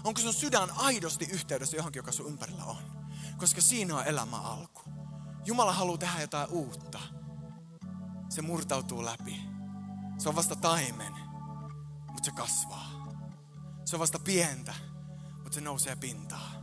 Onko 0.03 0.21
sun 0.21 0.33
sydän 0.33 0.71
aidosti 0.75 1.25
yhteydessä 1.25 1.77
johonkin, 1.77 1.99
joka 1.99 2.11
sun 2.11 2.27
ympärillä 2.27 2.63
on. 2.63 2.77
Koska 3.37 3.61
siinä 3.61 3.95
on 3.95 4.05
elämä 4.05 4.37
alku. 4.37 4.81
Jumala 5.45 5.73
haluaa 5.73 5.97
tehdä 5.97 6.21
jotain 6.21 6.49
uutta. 6.49 6.99
Se 8.29 8.41
murtautuu 8.41 9.05
läpi. 9.05 9.41
Se 10.17 10.29
on 10.29 10.35
vasta 10.35 10.55
taimen, 10.55 11.13
mutta 12.07 12.25
se 12.25 12.31
kasvaa. 12.31 12.91
Se 13.85 13.95
on 13.95 13.99
vasta 13.99 14.19
pientä, 14.19 14.73
mutta 15.33 15.55
se 15.55 15.61
nousee 15.61 15.95
pintaan 15.95 16.54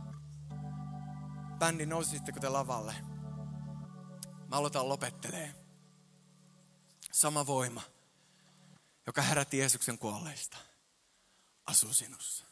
bändi, 1.59 1.85
nousisitteko 1.85 2.39
te 2.39 2.49
lavalle? 2.49 2.93
Mä 4.47 4.57
aloitan 4.57 4.89
lopettelee. 4.89 5.55
Sama 7.11 7.47
voima, 7.47 7.81
joka 9.07 9.21
herätti 9.21 9.57
Jeesuksen 9.57 9.97
kuolleista, 9.97 10.57
asuu 11.65 11.93
sinussa. 11.93 12.45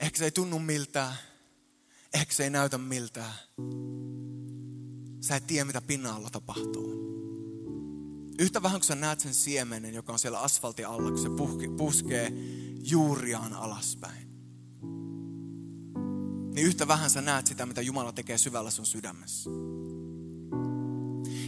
Ehkä 0.00 0.18
se 0.18 0.24
ei 0.24 0.30
tunnu 0.30 0.58
miltään. 0.58 1.14
Ehkä 2.14 2.34
se 2.34 2.44
ei 2.44 2.50
näytä 2.50 2.78
miltään. 2.78 3.34
Sä 5.20 5.36
et 5.36 5.46
tiedä, 5.46 5.64
mitä 5.64 5.80
pinnan 5.80 6.14
alla 6.14 6.30
tapahtuu. 6.30 7.08
Yhtä 8.38 8.62
vähän 8.62 8.80
kun 8.80 8.86
sä 8.86 8.94
näet 8.94 9.20
sen 9.20 9.34
siemenen, 9.34 9.94
joka 9.94 10.12
on 10.12 10.18
siellä 10.18 10.40
asfaltin 10.40 10.86
alla, 10.86 11.10
kun 11.10 11.22
se 11.22 11.28
puskee 11.76 12.32
juuriaan 12.82 13.52
alaspäin 13.52 14.27
niin 16.58 16.66
yhtä 16.66 16.88
vähän 16.88 17.10
sä 17.10 17.20
näet 17.20 17.46
sitä, 17.46 17.66
mitä 17.66 17.82
Jumala 17.82 18.12
tekee 18.12 18.38
syvällä 18.38 18.70
sun 18.70 18.86
sydämessä. 18.86 19.50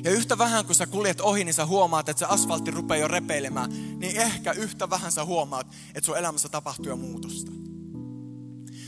Ja 0.05 0.11
yhtä 0.11 0.38
vähän 0.38 0.64
kun 0.64 0.75
sä 0.75 0.87
kuljet 0.87 1.20
ohi, 1.20 1.44
niin 1.44 1.55
sä 1.55 1.66
huomaat, 1.66 2.09
että 2.09 2.18
se 2.18 2.25
asfaltti 2.25 2.70
rupeaa 2.70 3.01
jo 3.01 3.09
repeilemään, 3.09 3.70
niin 3.99 4.16
ehkä 4.16 4.53
yhtä 4.53 4.90
vähän 4.90 5.12
sä 5.12 5.25
huomaat, 5.25 5.66
että 5.94 6.07
sun 6.07 6.18
elämässä 6.18 6.49
tapahtuu 6.49 6.87
jo 6.87 6.96
muutosta. 6.96 7.53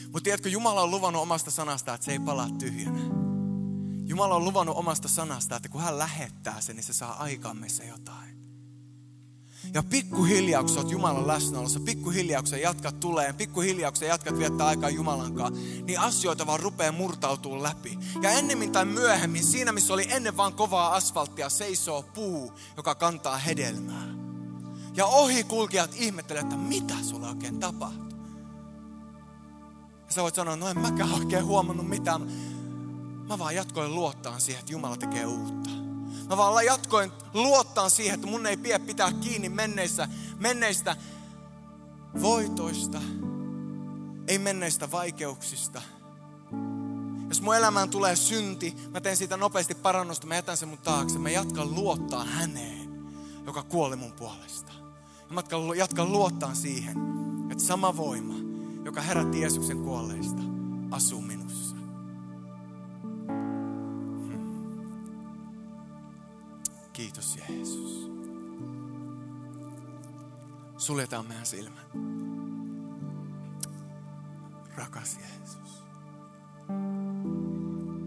Mutta 0.05 0.21
tiedätkö, 0.23 0.49
Jumala 0.49 0.83
on 0.83 0.91
luvannut 0.91 1.23
omasta 1.23 1.51
sanasta, 1.51 1.95
että 1.95 2.05
se 2.05 2.13
ei 2.13 2.19
palaa 2.19 2.51
tyhjänä. 2.59 3.01
Jumala 4.05 4.35
on 4.35 4.45
luvannut 4.45 4.77
omasta 4.77 5.09
sanasta, 5.09 5.57
että 5.57 5.69
kun 5.69 5.81
hän 5.81 5.99
lähettää 5.99 6.61
sen, 6.61 6.77
niin 6.77 6.85
se 6.85 6.93
saa 6.93 7.23
aikaan 7.23 7.57
meissä 7.57 7.85
jotain. 7.85 8.32
Ja 9.75 9.83
pikkuhiljaa, 9.83 10.63
kun 10.63 10.75
sä 10.75 10.81
oot 10.81 10.91
Jumalan 10.91 11.27
läsnäolossa, 11.27 11.81
pikkuhiljaa, 11.81 12.43
kun 12.43 12.51
sä 12.51 12.57
jatkat 12.57 13.01
tuleen, 13.01 13.35
pikkuhiljaa, 13.35 13.91
kun 13.91 13.99
sä 13.99 14.05
jatkat 14.05 14.39
viettää 14.39 14.67
aikaa 14.67 14.91
Jumalan 14.91 15.35
kanssa, 15.35 15.63
niin 15.85 16.01
asioita 16.01 16.47
vaan 16.47 16.61
rupeaa 16.61 16.93
murtautuu 16.93 17.63
läpi. 17.63 17.99
Ja 18.23 18.31
ennemmin 18.31 18.73
tai 18.73 18.85
myöhemmin, 18.85 19.45
siinä 19.45 19.73
missä 19.73 19.95
oli 19.95 20.07
ennen 20.09 20.37
vaan 20.37 20.55
kovaa 20.55 20.95
asfalttia, 20.95 21.49
seisoo 21.49 22.03
puu, 22.03 22.53
joka 22.77 22.95
kantaa 22.95 23.37
hedelmää. 23.37 24.07
Ja 24.97 25.07
ohikulkijat 25.07 25.91
ihmettelevät, 25.95 26.47
että 26.47 26.57
mitä 26.57 26.95
sulle 27.03 27.29
oikein 27.29 27.61
tapahtuu. 27.61 28.13
Ja 30.07 30.13
sä 30.15 30.23
voit 30.23 30.35
sanoa, 30.35 30.57
no 30.57 30.69
en 30.69 30.79
mäkään 30.79 31.13
oikein 31.13 31.45
huomannut 31.45 31.89
mitään. 31.89 32.33
Mä 33.29 33.39
vaan 33.39 33.55
jatkoin 33.55 33.95
luottaa 33.95 34.39
siihen, 34.39 34.61
että 34.61 34.73
Jumala 34.73 34.97
tekee 34.97 35.27
uutta. 35.27 35.82
Mä 36.33 36.37
vaan 36.37 36.67
jatkoin 36.67 37.13
luottaa 37.35 37.89
siihen, 37.89 38.15
että 38.15 38.27
mun 38.27 38.47
ei 38.47 38.57
pidä 38.57 38.79
pitää 38.79 39.13
kiinni 39.13 39.49
menneistä, 39.49 40.09
menneistä 40.39 40.97
voitoista, 42.23 43.01
ei 44.29 44.39
menneistä 44.39 44.91
vaikeuksista. 44.91 45.83
Jos 47.29 47.43
mun 47.43 47.57
elämään 47.57 47.91
tulee 47.91 48.17
synti, 48.17 48.77
mä 48.91 49.01
teen 49.01 49.17
siitä 49.17 49.37
nopeasti 49.37 49.75
parannusta, 49.75 50.27
mä 50.27 50.35
jätän 50.35 50.57
sen 50.57 50.69
mun 50.69 50.79
taakse. 50.79 51.19
Mä 51.19 51.31
jatkan 51.31 51.75
luottaa 51.75 52.25
häneen, 52.25 52.89
joka 53.47 53.63
kuoli 53.63 53.97
mun 53.97 54.13
puolesta. 54.13 54.73
Mä 55.31 55.43
jatkan 55.77 56.13
luottaa 56.13 56.55
siihen, 56.55 56.97
että 57.51 57.65
sama 57.65 57.97
voima, 57.97 58.35
joka 58.85 59.01
herätti 59.01 59.41
Jeesuksen 59.41 59.79
kuolleista, 59.79 60.43
asuu 60.91 61.21
minussa. 61.21 61.42
Kiitos 67.03 67.37
Jeesus. 67.37 68.11
Suljetaan 70.77 71.27
meidän 71.27 71.47
silmät. 71.47 71.89
Rakas 74.77 75.19
Jeesus. 75.19 75.85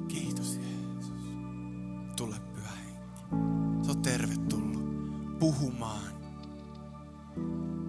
Kiitos 0.07 0.57
Jeesus. 0.57 1.13
Tule 2.15 2.35
pyhä 2.53 2.71
henki. 2.71 3.85
Sä 3.85 3.91
oot 3.91 4.01
tervetullut 4.01 5.39
puhumaan, 5.39 6.13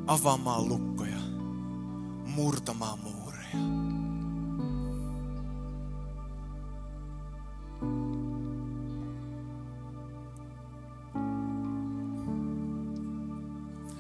avaamaan 0.06 0.68
lukkoja, 0.68 1.20
murtamaan 2.34 2.98
muureja. 2.98 3.85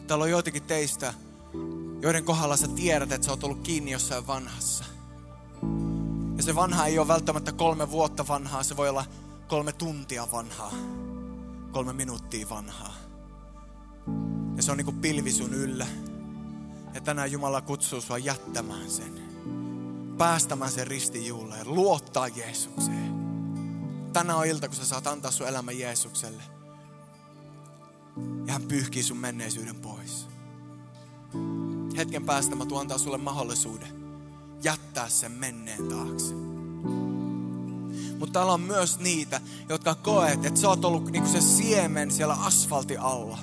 Täällä 0.06 0.22
on 0.22 0.30
joitakin 0.30 0.62
teistä, 0.62 1.14
joiden 2.02 2.24
kohdalla 2.24 2.56
sä 2.56 2.68
tiedät, 2.68 3.12
että 3.12 3.24
sä 3.24 3.32
oot 3.32 3.44
ollut 3.44 3.60
kiinni 3.62 3.90
jossain 3.90 4.26
vanhassa. 4.26 4.84
Ja 6.36 6.42
se 6.42 6.54
vanha 6.54 6.86
ei 6.86 6.98
ole 6.98 7.08
välttämättä 7.08 7.52
kolme 7.52 7.90
vuotta 7.90 8.28
vanhaa, 8.28 8.62
se 8.62 8.76
voi 8.76 8.88
olla 8.88 9.04
kolme 9.48 9.72
tuntia 9.72 10.28
vanhaa. 10.32 10.72
kolme 11.72 11.92
minuuttia 11.92 12.48
vanhaa. 12.48 12.94
Ja 14.56 14.62
se 14.62 14.70
on 14.70 14.76
niin 14.76 14.84
kuin 14.84 15.00
pilvi 15.00 15.32
sun 15.32 15.54
yllä. 15.54 15.86
Ja 16.94 17.00
tänään 17.00 17.32
Jumala 17.32 17.60
kutsuu 17.60 18.00
sua 18.00 18.18
jättämään 18.18 18.90
sen. 18.90 19.22
Päästämään 20.18 20.70
sen 20.70 20.86
ristijuulle 20.86 21.58
ja 21.58 21.64
luottaa 21.64 22.28
Jeesukseen. 22.28 23.14
Tänään 24.12 24.38
on 24.38 24.46
ilta, 24.46 24.68
kun 24.68 24.76
sä 24.76 24.86
saat 24.86 25.06
antaa 25.06 25.30
sun 25.30 25.48
elämä 25.48 25.72
Jeesukselle. 25.72 26.55
Ja 28.46 28.52
hän 28.52 28.62
pyyhkii 28.62 29.02
sun 29.02 29.16
menneisyyden 29.16 29.76
pois. 29.76 30.28
Hetken 31.96 32.26
päästä 32.26 32.56
mä 32.56 32.66
tuon 32.66 32.80
antaa 32.80 32.98
sulle 32.98 33.18
mahdollisuuden 33.18 34.06
jättää 34.62 35.08
sen 35.08 35.32
menneen 35.32 35.88
taakse. 35.88 36.34
Mutta 38.18 38.32
täällä 38.32 38.52
on 38.52 38.60
myös 38.60 38.98
niitä, 38.98 39.40
jotka 39.68 39.94
koet, 39.94 40.44
että 40.44 40.60
sä 40.60 40.68
oot 40.68 40.84
ollut 40.84 41.10
niinku 41.10 41.28
se 41.28 41.40
siemen 41.40 42.10
siellä 42.10 42.34
asfalti 42.34 42.96
alla. 42.96 43.38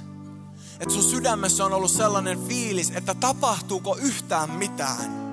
Että 0.80 0.94
sun 0.94 1.04
sydämessä 1.04 1.66
on 1.66 1.74
ollut 1.74 1.92
sellainen 1.92 2.40
fiilis, 2.48 2.92
että 2.96 3.14
tapahtuuko 3.14 3.98
yhtään 4.02 4.52
mitään. 4.52 5.24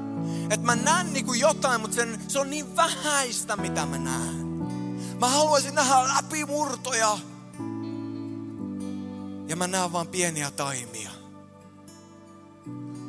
Että 0.50 0.66
mä 0.66 0.76
näen 0.76 1.12
niinku 1.12 1.32
jotain, 1.32 1.80
mutta 1.80 1.94
sen, 1.94 2.20
se 2.28 2.38
on 2.38 2.50
niin 2.50 2.76
vähäistä, 2.76 3.56
mitä 3.56 3.86
mä 3.86 3.98
näen. 3.98 4.46
Mä 5.20 5.28
haluaisin 5.28 5.74
nähdä 5.74 6.14
läpimurtoja. 6.16 7.18
Ja 9.50 9.56
mä 9.56 9.66
näen 9.66 9.92
vaan 9.92 10.08
pieniä 10.08 10.50
taimia. 10.50 11.10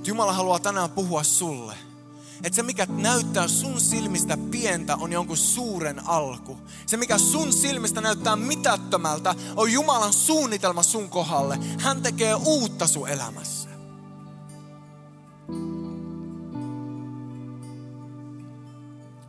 Jumala 0.04 0.34
haluaa 0.34 0.60
tänään 0.60 0.90
puhua 0.90 1.24
sulle 1.24 1.76
että 2.44 2.56
se 2.56 2.64
mikä 2.64 2.88
näyttää 2.90 3.48
sun 3.48 3.82
silmistä 3.82 4.38
pientä 4.52 4.96
on 4.96 5.12
jonkun 5.12 5.38
suuren 5.38 6.08
alku. 6.08 6.58
Se 6.86 6.98
mikä 6.98 7.18
sun 7.18 7.54
silmistä 7.54 8.02
näyttää 8.02 8.36
mitättömältä 8.36 9.36
on 9.56 9.72
Jumalan 9.72 10.14
suunnitelma 10.14 10.84
sun 10.84 11.10
kohdalle. 11.10 11.60
Hän 11.80 12.02
tekee 12.02 12.36
uutta 12.36 12.88
sun 12.88 13.10
elämässä. 13.10 13.70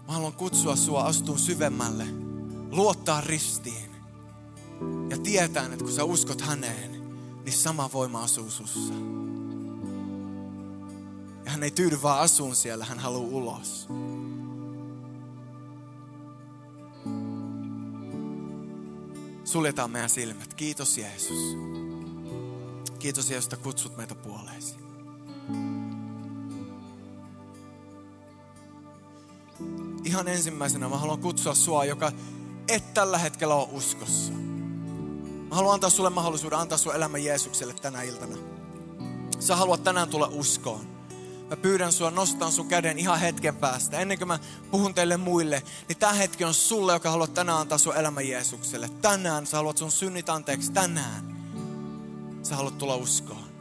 Mä 0.06 0.12
haluan 0.12 0.32
kutsua 0.32 0.76
sua 0.76 1.02
astuun 1.02 1.38
syvemmälle, 1.38 2.06
luottaa 2.70 3.20
ristiin 3.20 3.90
ja 5.10 5.18
tietää, 5.18 5.64
että 5.64 5.84
kun 5.84 5.92
sä 5.92 6.04
uskot 6.04 6.40
häneen, 6.40 7.01
niin 7.45 7.53
sama 7.53 7.90
voima 7.93 8.22
asuu 8.22 8.51
sussa. 8.51 8.95
Ja 11.45 11.51
hän 11.51 11.62
ei 11.62 11.70
tyydy 11.70 12.03
vaan 12.03 12.20
asuun 12.20 12.57
siellä, 12.57 12.84
hän 12.84 12.99
haluaa 12.99 13.28
ulos. 13.28 13.88
Suljetaan 19.45 19.90
meidän 19.90 20.11
silmät. 20.11 20.55
Kiitos 20.55 20.99
Jeesus. 20.99 21.57
Kiitos 22.99 23.30
Jeesus, 23.30 23.47
että 23.47 23.57
kutsut 23.57 23.97
meitä 23.97 24.14
puoleesi. 24.14 24.76
Ihan 30.05 30.28
ensimmäisenä 30.28 30.88
mä 30.88 30.99
haluan 30.99 31.18
kutsua 31.18 31.55
sua, 31.55 31.84
joka 31.84 32.12
et 32.68 32.95
tällä 32.95 33.18
hetkellä 33.18 33.55
ole 33.55 33.68
uskossa. 33.72 34.32
Mä 35.53 35.57
haluan 35.57 35.74
antaa 35.74 35.90
sulle 35.90 36.11
mahdollisuuden 36.11 36.59
antaa 36.59 36.78
sun 36.78 36.94
elämä 36.94 37.18
Jeesukselle 37.18 37.74
tänä 37.74 38.03
iltana. 38.03 38.36
Sä 39.40 39.57
haluat 39.57 39.84
tänään 39.84 40.09
tulla 40.09 40.28
uskoon 40.32 40.86
mä 41.50 41.57
pyydän 41.57 41.92
sua 41.92 42.11
nostaa 42.11 42.50
sun 42.50 42.68
käden 42.68 42.98
ihan 42.98 43.20
hetken 43.20 43.57
päästä. 43.57 43.98
Ennen 43.98 44.18
kuin 44.18 44.28
mä 44.28 44.38
puhun 44.70 44.94
teille 44.94 45.16
muille, 45.16 45.62
niin 45.88 45.98
tämä 45.98 46.12
hetki 46.12 46.44
on 46.44 46.55
sulle, 46.55 46.92
joka 46.92 47.11
haluat 47.11 47.34
tänään 47.34 47.59
antaa 47.59 47.78
sun 47.78 47.96
elämä 47.96 48.20
Jeesukselle. 48.20 48.88
Tänään 48.88 49.46
sä 49.46 49.57
haluat 49.57 49.76
sun 49.76 49.90
synnit 49.90 50.28
anteeksi. 50.28 50.72
Tänään 50.72 51.36
sä 52.42 52.57
haluat 52.57 52.78
tulla 52.78 52.96
uskoon. 52.96 53.53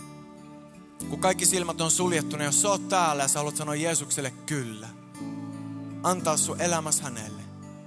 Kun 1.09 1.19
kaikki 1.19 1.45
silmät 1.45 1.81
on 1.81 1.91
suljettu, 1.91 2.37
niin 2.37 2.45
jos 2.45 2.61
sä 2.61 2.69
oot 2.69 2.89
täällä 2.89 3.23
ja 3.23 3.27
sä 3.27 3.39
haluat 3.39 3.55
sanoa 3.55 3.75
Jeesukselle 3.75 4.31
kyllä, 4.45 4.89
antaa 6.03 6.37
sun 6.37 6.61
elämäs 6.61 7.01
hänelle, 7.01 7.41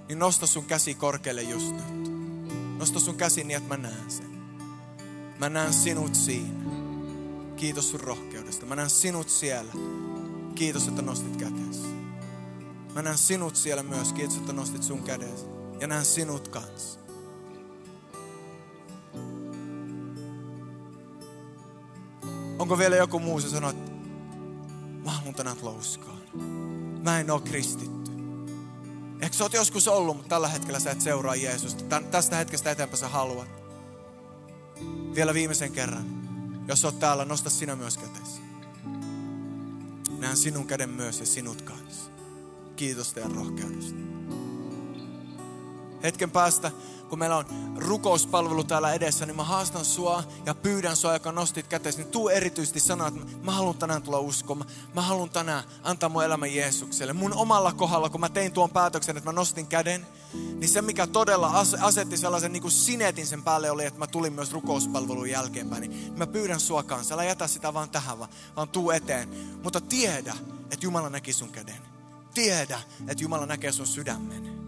niin 0.09 0.19
nosta 0.19 0.47
sun 0.47 0.65
käsi 0.65 0.95
korkealle 0.95 1.43
just 1.43 1.73
nyt. 1.73 2.04
Nosta 2.85 3.01
sun 3.01 3.17
käsi 3.17 3.45
niin, 3.45 3.57
että 3.57 3.77
mä 3.77 3.83
näen 3.83 4.11
sen. 4.11 4.31
Mä 5.39 5.49
näen 5.49 5.73
sinut 5.73 6.15
siinä. 6.15 6.71
Kiitos 7.57 7.91
sun 7.91 8.01
rohkeudesta. 8.01 8.67
Mä 8.67 8.77
näen 8.77 8.91
sinut 8.91 9.29
siellä. 9.29 9.73
Kiitos, 10.55 10.89
että 10.89 11.03
nostit 11.03 11.37
käteesi. 11.37 11.87
Mä 12.95 13.03
näen 13.03 13.19
sinut 13.19 13.57
siellä 13.57 13.83
myös. 13.83 14.13
Kiitos, 14.13 14.37
että 14.37 14.53
nostit 14.53 14.83
sun 14.83 15.03
kädesi. 15.03 15.47
Ja 15.81 15.87
näen 15.87 16.05
sinut 16.05 16.49
kanssa. 16.49 17.01
Onko 22.59 22.79
vielä 22.79 22.97
joku 22.97 23.19
muu, 23.19 23.41
se 23.41 23.49
sanoo, 23.49 23.71
että 23.71 23.93
mä 25.05 25.11
haluan 25.11 25.35
tänään 25.35 25.57
louskaan. 25.63 26.21
Mä 27.03 27.21
en 27.21 27.31
oo 27.31 27.41
kristitty. 27.41 27.94
Ehkä 29.25 29.37
sä 29.37 29.45
oot 29.45 29.53
joskus 29.53 29.89
ollut, 29.89 30.17
mutta 30.17 30.29
tällä 30.29 30.49
hetkellä 30.49 30.81
sä 30.81 30.91
et 30.91 31.01
seuraa 31.01 31.35
Jeesusta. 31.35 31.85
Tän, 31.85 32.05
tästä 32.05 32.37
hetkestä 32.37 32.71
eteenpäin 32.71 32.99
sä 32.99 33.09
haluat. 33.09 33.49
Vielä 35.15 35.35
viimeisen 35.35 35.73
kerran. 35.73 36.05
Jos 36.69 36.85
oot 36.85 36.99
täällä, 36.99 37.25
nosta 37.25 37.51
sinä 37.51 37.77
myös 37.77 37.99
kätesi. 37.99 38.41
Näen 40.19 40.37
sinun 40.37 40.67
käden 40.67 40.91
myös 40.91 41.21
ja 41.21 41.27
sinut 41.27 41.63
kanssa. 41.63 42.11
Kiitos 42.77 43.13
teidän 43.13 43.33
rohkeudesta. 43.33 44.14
Hetken 46.05 46.31
päästä, 46.31 46.71
kun 47.09 47.19
meillä 47.19 47.37
on 47.37 47.47
rukouspalvelu 47.77 48.65
täällä 48.65 48.93
edessä, 48.93 49.27
niin 49.27 49.37
mä 49.37 49.45
haastan 49.45 49.85
sua 49.85 50.25
ja 50.47 50.55
pyydän 50.55 50.97
sua, 50.97 51.13
joka 51.13 51.33
nostit 51.33 51.67
kätesi, 51.67 51.99
niin 51.99 52.11
tuu 52.11 52.29
erityisesti 52.29 52.81
sanoa, 52.81 53.09
että 53.09 53.21
mä 53.43 53.53
haluan 53.53 53.79
tänään 53.79 54.03
tulla 54.03 54.19
uskoon. 54.19 54.59
Mä, 54.59 54.65
mä 54.95 55.03
haluan 55.03 55.31
tänään 55.31 55.65
antaa 55.83 56.09
mun 56.09 56.25
elämän 56.25 56.55
Jeesukselle. 56.55 57.13
Mun 57.13 57.33
omalla 57.33 57.73
kohdalla, 57.73 58.09
kun 58.11 58.21
mä 58.21 58.29
tein 58.29 58.53
tuon 58.53 58.71
päätöksen, 58.71 59.17
että 59.17 59.29
mä 59.29 59.35
nostin 59.35 59.67
käden, 59.67 60.07
niin 60.35 60.69
se 60.69 60.83
mikä 60.83 61.07
todella 61.07 61.53
asetti 61.81 62.17
sellaisen 62.17 62.53
niin 62.53 62.63
kuin 62.63 62.73
sinetin 62.73 63.27
sen 63.27 63.43
päälle 63.43 63.71
oli, 63.71 63.85
että 63.85 63.99
mä 63.99 64.07
tulin 64.07 64.33
myös 64.33 64.53
rukouspalvelun 64.53 65.31
jälkeenpäin. 65.31 65.81
Niin 65.81 66.19
mä 66.19 66.27
pyydän 66.27 66.61
sua 66.61 66.83
kanssa, 66.83 67.15
älä 67.15 67.25
jätä 67.25 67.47
sitä 67.47 67.75
vaan 67.75 67.91
tähän, 67.91 68.19
vaan, 68.19 68.31
vaan 68.57 68.69
tuu 68.69 68.91
eteen. 68.91 69.29
Mutta 69.63 69.81
tiedä, 69.81 70.35
että 70.71 70.87
Jumala 70.87 71.11
näki 71.11 71.33
sun 71.33 71.51
käden. 71.51 71.83
Tiedä, 72.35 72.81
että 73.09 73.23
Jumala 73.23 73.47
näkee 73.47 73.73
sun 73.73 73.87
sydämen. 73.87 74.64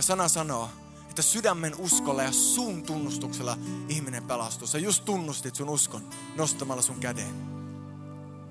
Ja 0.00 0.04
sana 0.04 0.28
sanoo, 0.28 0.70
että 1.10 1.22
sydämen 1.22 1.74
uskolla 1.78 2.22
ja 2.22 2.32
sun 2.32 2.82
tunnustuksella 2.82 3.56
ihminen 3.88 4.24
pelastuu. 4.24 4.66
Sä 4.66 4.78
just 4.78 5.04
tunnustit 5.04 5.54
sun 5.54 5.68
uskon 5.68 6.10
nostamalla 6.36 6.82
sun 6.82 7.00
käden. 7.00 7.34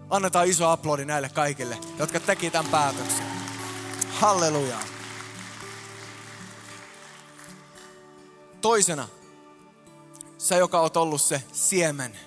Annetaan 0.09 0.47
iso 0.47 0.69
aplodi 0.69 1.05
näille 1.05 1.29
kaikille, 1.29 1.77
jotka 1.99 2.19
teki 2.19 2.51
tämän 2.51 2.71
päätöksen. 2.71 3.25
Halleluja. 4.09 4.77
Toisena, 8.61 9.07
sä 10.37 10.55
joka 10.55 10.79
oot 10.79 10.97
ollut 10.97 11.21
se 11.21 11.43
siemen 11.51 12.19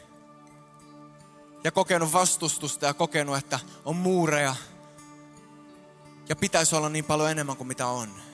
ja 1.64 1.70
kokenut 1.70 2.12
vastustusta 2.12 2.86
ja 2.86 2.94
kokenut, 2.94 3.36
että 3.36 3.60
on 3.84 3.96
muureja 3.96 4.54
ja 6.28 6.36
pitäisi 6.36 6.76
olla 6.76 6.88
niin 6.88 7.04
paljon 7.04 7.30
enemmän 7.30 7.56
kuin 7.56 7.68
mitä 7.68 7.86
on. 7.86 8.31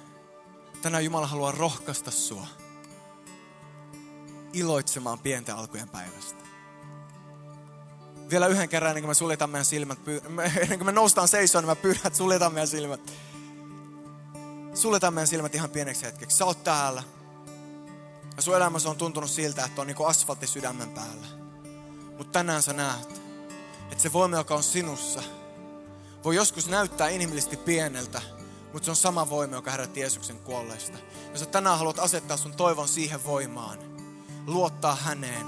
Tänään 0.83 1.05
Jumala 1.05 1.27
haluaa 1.27 1.53
rohkaista 1.53 2.11
sua 2.11 2.47
iloitsemaan 4.53 5.19
pienten 5.19 5.57
alkujen 5.57 5.89
päivästä. 5.89 6.45
Vielä 8.31 8.47
yhden 8.47 8.69
kerran 8.69 8.91
ennen 8.91 9.03
kuin 9.03 9.11
me 9.11 9.15
suljetaan 9.15 9.51
meidän 9.51 9.65
silmät, 9.65 9.99
ennen 10.63 10.79
kuin 10.79 10.87
me 10.87 10.93
noustaan 10.93 11.29
seisoon, 11.29 11.65
niin 11.65 11.71
mä 11.71 11.77
pyydän, 11.77 12.07
että 12.07 12.17
suljetaan 12.17 12.55
meidän 12.55 12.69
silmät. 12.69 13.13
Suljetaan 14.75 15.15
meidän 15.15 15.29
silmät 15.29 15.55
ihan 15.55 15.71
pieneksi 15.71 16.07
hetkeksi. 16.07 16.37
Sä 16.37 16.45
oot 16.45 16.65
täällä. 16.65 17.03
Ja 18.37 18.43
sun 18.43 18.57
elämässä 18.57 18.89
on 18.91 18.97
tuntunut 18.97 19.31
siltä, 19.31 19.65
että 19.65 19.81
on 19.81 19.87
niin 19.87 19.97
kuin 19.97 20.09
asfaltti 20.09 20.47
sydämen 20.47 20.91
päällä. 20.91 21.27
Mutta 22.17 22.33
tänään 22.33 22.63
sä 22.63 22.73
näet, 22.73 23.23
että 23.91 24.03
se 24.03 24.13
voima, 24.13 24.37
joka 24.37 24.55
on 24.55 24.63
sinussa, 24.63 25.23
voi 26.25 26.37
joskus 26.37 26.69
näyttää 26.69 27.09
inhimillisesti 27.09 27.57
pieneltä, 27.57 28.23
mutta 28.73 28.85
se 28.85 28.91
on 28.91 28.97
sama 28.97 29.31
voima, 29.31 29.55
joka 29.55 29.71
herätti 29.71 30.01
Jeesuksen 30.01 30.39
kuolleista. 30.39 30.99
Jos 31.31 31.41
sä 31.41 31.47
tänään 31.47 31.79
haluat 31.79 31.99
asettaa 31.99 32.37
sun 32.37 32.57
toivon 32.57 32.89
siihen 32.89 33.25
voimaan, 33.25 33.79
luottaa 34.47 34.95
häneen, 34.95 35.47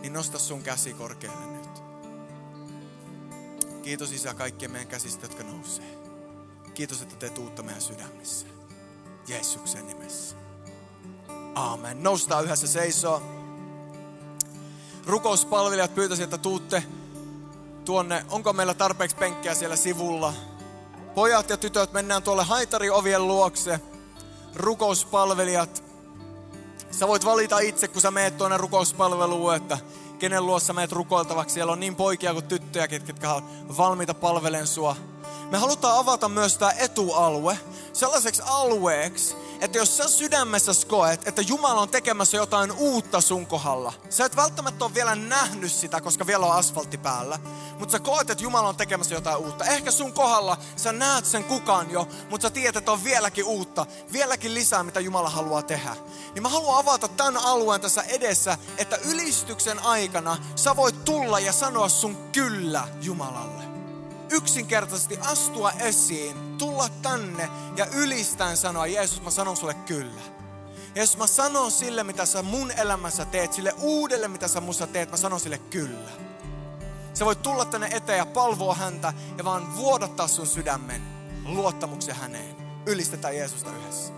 niin 0.00 0.12
nosta 0.12 0.38
sun 0.38 0.62
käsi 0.62 0.94
korkealle 0.94 1.46
nyt. 1.46 1.82
Kiitos 3.82 4.12
Isä 4.12 4.34
kaikkien 4.34 4.70
meidän 4.70 4.88
käsistä, 4.88 5.26
jotka 5.26 5.42
nousee. 5.44 5.98
Kiitos, 6.74 7.02
että 7.02 7.16
teet 7.16 7.38
uutta 7.38 7.62
meidän 7.62 7.82
sydämissä. 7.82 8.46
Jeesuksen 9.28 9.86
nimessä. 9.86 10.36
Aamen. 11.54 12.02
Noustaan 12.02 12.44
yhdessä 12.44 12.66
seisoo. 12.66 13.22
Rukouspalvelijat 15.06 15.94
pyytäisivät, 15.94 16.34
että 16.34 16.42
tuutte 16.42 16.82
tuonne. 17.84 18.24
Onko 18.28 18.52
meillä 18.52 18.74
tarpeeksi 18.74 19.16
penkkiä 19.16 19.54
siellä 19.54 19.76
sivulla? 19.76 20.34
Pojat 21.18 21.50
ja 21.50 21.56
tytöt, 21.56 21.92
mennään 21.92 22.22
tuolle 22.22 22.44
haitariovien 22.44 23.26
luokse. 23.26 23.80
Rukouspalvelijat, 24.54 25.84
Sä 26.90 27.08
voit 27.08 27.24
valita 27.24 27.58
itse, 27.58 27.88
kun 27.88 28.02
sä 28.02 28.10
meet 28.10 28.36
tuonne 28.36 28.56
rukouspalveluun, 28.56 29.54
että 29.54 29.78
kenen 30.18 30.46
luossa 30.46 30.72
meet 30.72 30.92
rukoiltavaksi. 30.92 31.54
Siellä 31.54 31.72
on 31.72 31.80
niin 31.80 31.96
poikia 31.96 32.32
kuin 32.32 32.44
tyttöjä, 32.44 32.88
ketkä 32.88 33.32
on 33.32 33.76
valmiita 33.76 34.14
palvelen 34.14 34.66
sua. 34.66 34.96
Me 35.50 35.58
halutaan 35.58 35.98
avata 35.98 36.28
myös 36.28 36.58
tämä 36.58 36.72
etualue 36.72 37.58
sellaiseksi 37.92 38.42
alueeksi, 38.46 39.36
että 39.60 39.78
jos 39.78 39.96
sä 39.96 40.08
sydämessä 40.08 40.72
koet, 40.86 41.28
että 41.28 41.42
Jumala 41.42 41.80
on 41.80 41.88
tekemässä 41.88 42.36
jotain 42.36 42.72
uutta 42.72 43.20
sun 43.20 43.46
kohdalla, 43.46 43.92
sä 44.10 44.24
et 44.24 44.36
välttämättä 44.36 44.84
ole 44.84 44.94
vielä 44.94 45.14
nähnyt 45.14 45.72
sitä, 45.72 46.00
koska 46.00 46.26
vielä 46.26 46.46
on 46.46 46.56
asfaltti 46.56 46.98
päällä, 46.98 47.38
mutta 47.78 47.92
sä 47.92 48.00
koet, 48.00 48.30
että 48.30 48.44
Jumala 48.44 48.68
on 48.68 48.76
tekemässä 48.76 49.14
jotain 49.14 49.36
uutta. 49.36 49.64
Ehkä 49.64 49.90
sun 49.90 50.12
kohdalla 50.12 50.56
sä 50.76 50.92
näet 50.92 51.26
sen 51.26 51.44
kukaan 51.44 51.90
jo, 51.90 52.08
mutta 52.30 52.48
sä 52.48 52.50
tiedät, 52.50 52.76
että 52.76 52.92
on 52.92 53.04
vieläkin 53.04 53.44
uutta, 53.44 53.86
vieläkin 54.12 54.54
lisää, 54.54 54.82
mitä 54.82 55.00
Jumala 55.00 55.30
haluaa 55.30 55.62
tehdä. 55.62 55.96
Niin 56.34 56.42
mä 56.42 56.48
haluan 56.48 56.78
avata 56.78 57.08
tämän 57.08 57.36
alueen 57.36 57.80
tässä 57.80 58.02
edessä, 58.02 58.58
että 58.78 58.96
ylistyksen 58.96 59.78
aikana 59.78 60.36
sä 60.56 60.76
voit 60.76 61.04
tulla 61.04 61.40
ja 61.40 61.52
sanoa 61.52 61.88
sun 61.88 62.16
kyllä 62.32 62.88
Jumalalle 63.02 63.77
yksinkertaisesti 64.30 65.18
astua 65.20 65.70
esiin, 65.70 66.58
tulla 66.58 66.88
tänne 67.02 67.48
ja 67.76 67.86
ylistään 67.86 68.56
sanoa, 68.56 68.86
Jeesus 68.86 69.22
mä 69.22 69.30
sanon 69.30 69.56
sulle 69.56 69.74
kyllä. 69.74 70.20
Jeesus 70.94 71.16
mä 71.16 71.26
sanon 71.26 71.70
sille, 71.70 72.04
mitä 72.04 72.26
sä 72.26 72.42
mun 72.42 72.70
elämässä 72.70 73.24
teet, 73.24 73.52
sille 73.52 73.74
uudelle, 73.80 74.28
mitä 74.28 74.48
sä 74.48 74.60
mussa 74.60 74.86
teet, 74.86 75.10
mä 75.10 75.16
sanon 75.16 75.40
sille 75.40 75.58
kyllä. 75.58 76.10
Sä 77.14 77.24
voit 77.24 77.42
tulla 77.42 77.64
tänne 77.64 77.88
eteen 77.92 78.18
ja 78.18 78.26
palvoa 78.26 78.74
häntä 78.74 79.12
ja 79.38 79.44
vaan 79.44 79.76
vuodattaa 79.76 80.28
sun 80.28 80.46
sydämen 80.46 81.02
luottamuksen 81.44 82.14
häneen. 82.14 82.56
Ylistetään 82.86 83.36
Jeesusta 83.36 83.70
yhdessä. 83.70 84.12